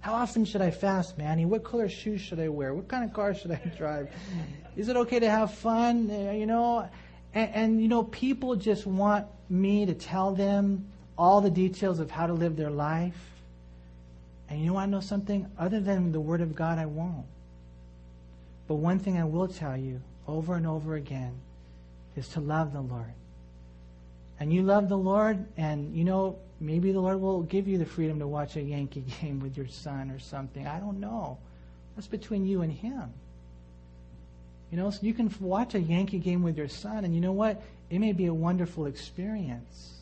[0.00, 1.44] How often should I fast, Manny?
[1.44, 2.72] What color shoes should I wear?
[2.72, 4.08] What kind of car should I drive?
[4.76, 6.10] Is it okay to have fun?
[6.10, 6.88] Uh, you know,
[7.34, 10.86] and, and, you know, people just want me to tell them
[11.20, 13.20] all the details of how to live their life.
[14.48, 15.48] And you want to know something?
[15.58, 17.26] Other than the Word of God, I won't.
[18.66, 21.34] But one thing I will tell you over and over again
[22.16, 23.12] is to love the Lord
[24.40, 27.84] and you love the Lord, and you know, maybe the Lord will give you the
[27.84, 30.66] freedom to watch a Yankee game with your son or something.
[30.66, 31.38] I don't know.
[31.94, 33.12] That's between you and him.
[34.72, 37.32] You know, so you can watch a Yankee game with your son, and you know
[37.32, 37.62] what?
[37.90, 39.99] It may be a wonderful experience.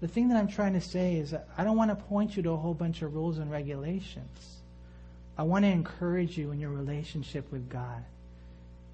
[0.00, 2.50] The thing that I'm trying to say is I don't want to point you to
[2.50, 4.56] a whole bunch of rules and regulations.
[5.36, 8.02] I want to encourage you in your relationship with God.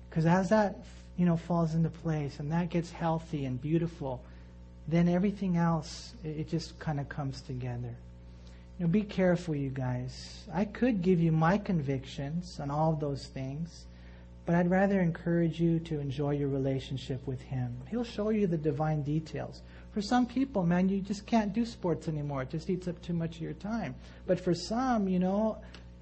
[0.08, 0.76] Because as that
[1.16, 4.22] you know, falls into place and that gets healthy and beautiful,
[4.88, 7.94] then everything else, it just kind of comes together.
[8.78, 10.44] You know, be careful, you guys.
[10.52, 13.86] I could give you my convictions on all of those things,
[14.44, 17.74] but I'd rather encourage you to enjoy your relationship with Him.
[17.90, 19.62] He'll show you the divine details.
[19.96, 22.42] For some people, man, you just can't do sports anymore.
[22.42, 23.94] It just eats up too much of your time.
[24.26, 25.56] But for some, you know,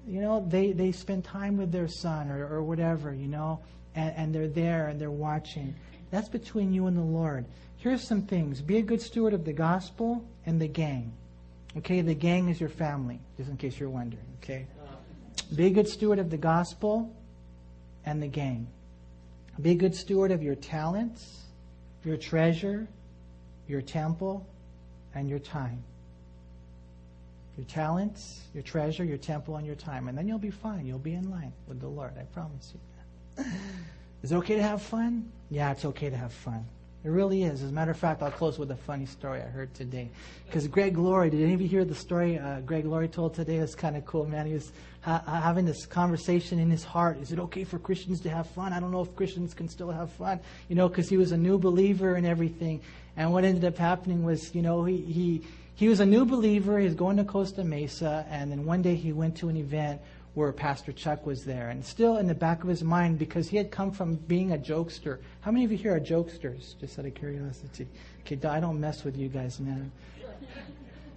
[0.05, 3.61] you know, they, they spend time with their son or, or whatever, you know,
[3.95, 5.73] and, and they're there and they're watching.
[6.11, 7.45] That's between you and the Lord.
[7.77, 11.13] Here's some things be a good steward of the gospel and the gang.
[11.77, 14.27] Okay, the gang is your family, just in case you're wondering.
[14.43, 14.65] Okay?
[15.55, 17.15] Be a good steward of the gospel
[18.05, 18.67] and the gang.
[19.61, 21.45] Be a good steward of your talents,
[22.03, 22.89] your treasure,
[23.67, 24.45] your temple,
[25.13, 25.81] and your time.
[27.57, 30.09] Your talents, your treasure, your temple, and your time.
[30.09, 30.85] And then you'll be fine.
[30.85, 32.11] You'll be in line with the Lord.
[32.19, 33.45] I promise you.
[34.23, 35.31] Is it okay to have fun?
[35.49, 36.65] Yeah, it's okay to have fun.
[37.05, 37.61] It really is.
[37.61, 40.09] As a matter of fact, I'll close with a funny story I heard today.
[40.47, 43.57] Because Greg Laurie, did any of you hear the story uh, Greg Laurie told today?
[43.57, 44.47] It's kind of cool, man.
[44.47, 47.19] He was ha- having this conversation in his heart.
[47.21, 48.73] Is it okay for Christians to have fun?
[48.73, 51.37] I don't know if Christians can still have fun, you know, because he was a
[51.37, 52.81] new believer and everything.
[53.17, 55.41] And what ended up happening was, you know, he, he,
[55.75, 56.79] he was a new believer.
[56.79, 60.01] He was going to Costa Mesa, and then one day he went to an event
[60.33, 61.69] where Pastor Chuck was there.
[61.69, 64.57] And still in the back of his mind, because he had come from being a
[64.57, 65.19] jokester.
[65.41, 66.77] How many of you here are jokesters?
[66.79, 67.87] Just out of curiosity.
[68.21, 69.91] Okay, I don't mess with you guys, man.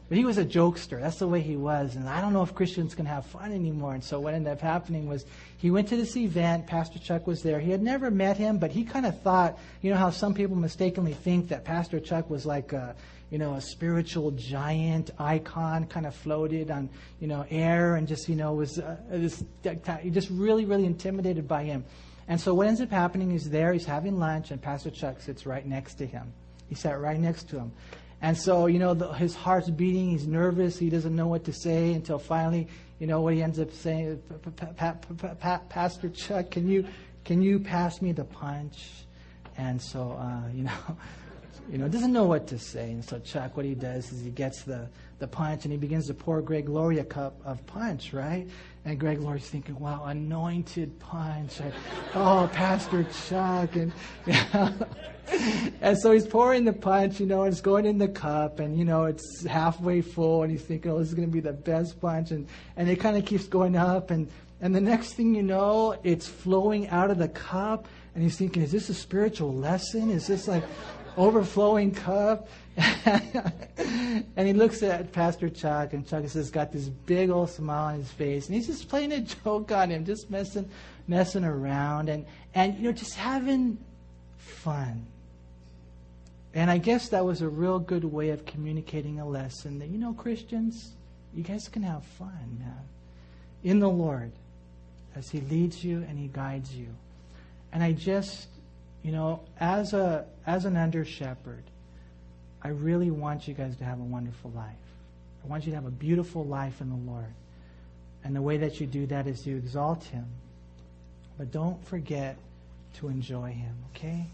[0.09, 1.01] But he was a jokester.
[1.01, 1.95] That's the way he was.
[1.95, 3.93] And I don't know if Christians can have fun anymore.
[3.93, 5.27] And so what ended up happening was
[5.59, 6.67] he went to this event.
[6.67, 7.61] Pastor Chuck was there.
[7.61, 10.57] He had never met him, but he kind of thought, you know how some people
[10.57, 12.97] mistakenly think that Pastor Chuck was like a,
[13.29, 16.89] you know, a spiritual giant icon kind of floated on,
[17.21, 19.45] you know, air and just, you know, was uh, this,
[20.11, 21.85] just really, really intimidated by him.
[22.29, 25.45] And so what ends up happening is there, he's having lunch, and Pastor Chuck sits
[25.45, 26.33] right next to him.
[26.69, 27.73] He sat right next to him.
[28.21, 30.11] And so, you know, the, his heart's beating.
[30.11, 30.79] He's nervous.
[30.79, 32.67] He doesn't know what to say until finally,
[32.99, 34.21] you know, what he ends up saying,
[35.69, 36.85] Pastor Chuck, can you,
[37.25, 38.89] can you pass me the punch?
[39.57, 40.97] And so, uh, you know,
[41.71, 42.91] you know, doesn't know what to say.
[42.91, 44.89] And so Chuck, what he does is he gets the,
[45.19, 48.49] the punch and he begins to pour Greg Laurie a cup of punch, right?
[48.89, 51.61] And Greg Laurie's thinking, wow, anointed punch.
[52.15, 53.77] Oh, Pastor Chuck.
[53.77, 53.93] And,
[54.27, 54.75] know,
[55.83, 58.79] and so he's pouring the punch, you know, and it's going in the cup and,
[58.79, 61.53] you know, it's halfway full and he's thinking, oh, this is going to be the
[61.53, 62.31] best punch.
[62.31, 64.27] And, and it kind of keeps going up and,
[64.63, 68.63] and the next thing you know, it's flowing out of the cup and he's thinking,
[68.63, 70.11] is this a spiritual lesson?
[70.11, 70.65] Is this like,
[71.19, 72.49] overflowing cup.
[72.79, 77.99] And he looks at Pastor Chuck, and Chuck has got this big old smile on
[77.99, 80.69] his face, and he's just playing a joke on him, just messing,
[81.07, 82.25] messing around, and,
[82.55, 83.79] and you know, just having
[84.39, 85.07] fun.
[86.55, 89.99] And I guess that was a real good way of communicating a lesson that, you
[89.99, 90.93] know, Christians,
[91.35, 92.85] you guys can have fun, man,
[93.63, 94.33] in the Lord
[95.15, 96.89] as He leads you and He guides you.
[97.73, 98.49] And I just
[99.03, 101.63] you know, as a as an under shepherd,
[102.63, 104.75] I really want you guys to have a wonderful life.
[105.45, 107.33] I want you to have a beautiful life in the Lord.
[108.25, 110.27] And the way that you do that is to exalt him.
[111.39, 112.37] But don't forget
[112.97, 114.27] to enjoy him, okay?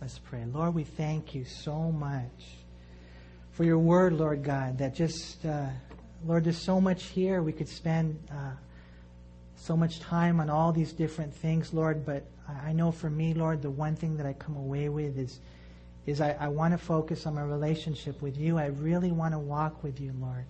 [0.00, 0.44] Let's pray.
[0.52, 2.56] Lord, we thank you so much
[3.52, 5.66] for your word, Lord God, that just, uh,
[6.26, 7.42] Lord, there's so much here.
[7.42, 8.52] We could spend uh,
[9.56, 12.24] so much time on all these different things, Lord, but
[12.64, 15.38] I know for me, Lord, the one thing that I come away with is,
[16.06, 18.58] is I, I want to focus on my relationship with you.
[18.58, 20.44] I really want to walk with you, Lord.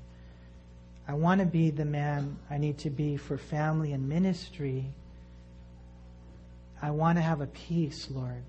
[1.09, 4.85] I want to be the man I need to be for family and ministry.
[6.81, 8.43] I want to have a peace, Lord.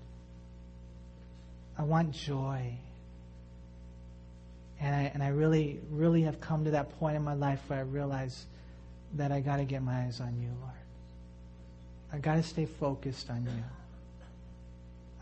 [1.76, 2.74] I want joy.
[4.80, 7.80] And I, and I really, really have come to that point in my life where
[7.80, 8.46] I realize
[9.14, 10.72] that I got to get my eyes on you, Lord.
[12.12, 13.64] I got to stay focused on you.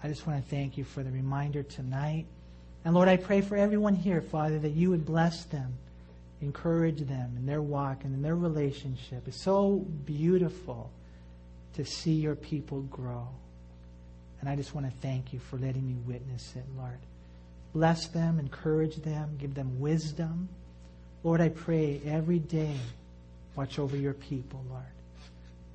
[0.02, 2.26] I just want to thank you for the reminder tonight.
[2.84, 5.74] And Lord, I pray for everyone here, Father, that you would bless them,
[6.40, 9.28] encourage them in their walk and in their relationship.
[9.28, 10.90] It's so beautiful
[11.74, 13.28] to see your people grow.
[14.40, 16.98] And I just want to thank you for letting me witness it, Lord.
[17.74, 20.48] Bless them, encourage them, give them wisdom.
[21.22, 22.74] Lord, I pray every day,
[23.54, 24.82] watch over your people, Lord.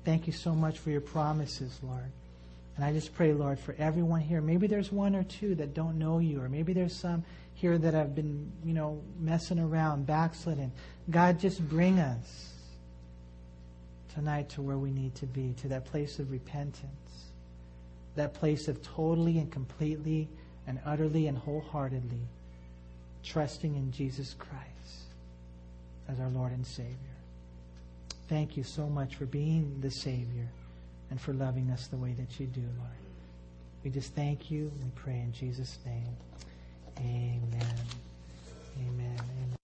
[0.04, 2.10] Thank you so much for your promises, Lord.
[2.76, 4.40] And I just pray, Lord, for everyone here.
[4.40, 7.24] Maybe there's one or two that don't know you, or maybe there's some
[7.54, 10.70] here that have been, you know, messing around, backsliding.
[11.10, 12.52] God, just bring us
[14.14, 17.30] tonight to where we need to be, to that place of repentance,
[18.14, 20.28] that place of totally and completely
[20.66, 22.20] and utterly and wholeheartedly
[23.24, 24.60] trusting in Jesus Christ
[26.08, 26.94] as our Lord and Savior.
[28.28, 30.48] Thank you so much for being the Savior
[31.10, 32.90] and for loving us the way that you do, Lord.
[33.84, 34.70] We just thank you.
[34.82, 36.16] We pray in Jesus' name.
[36.98, 37.76] Amen.
[38.78, 39.16] Amen.
[39.20, 39.56] Amen.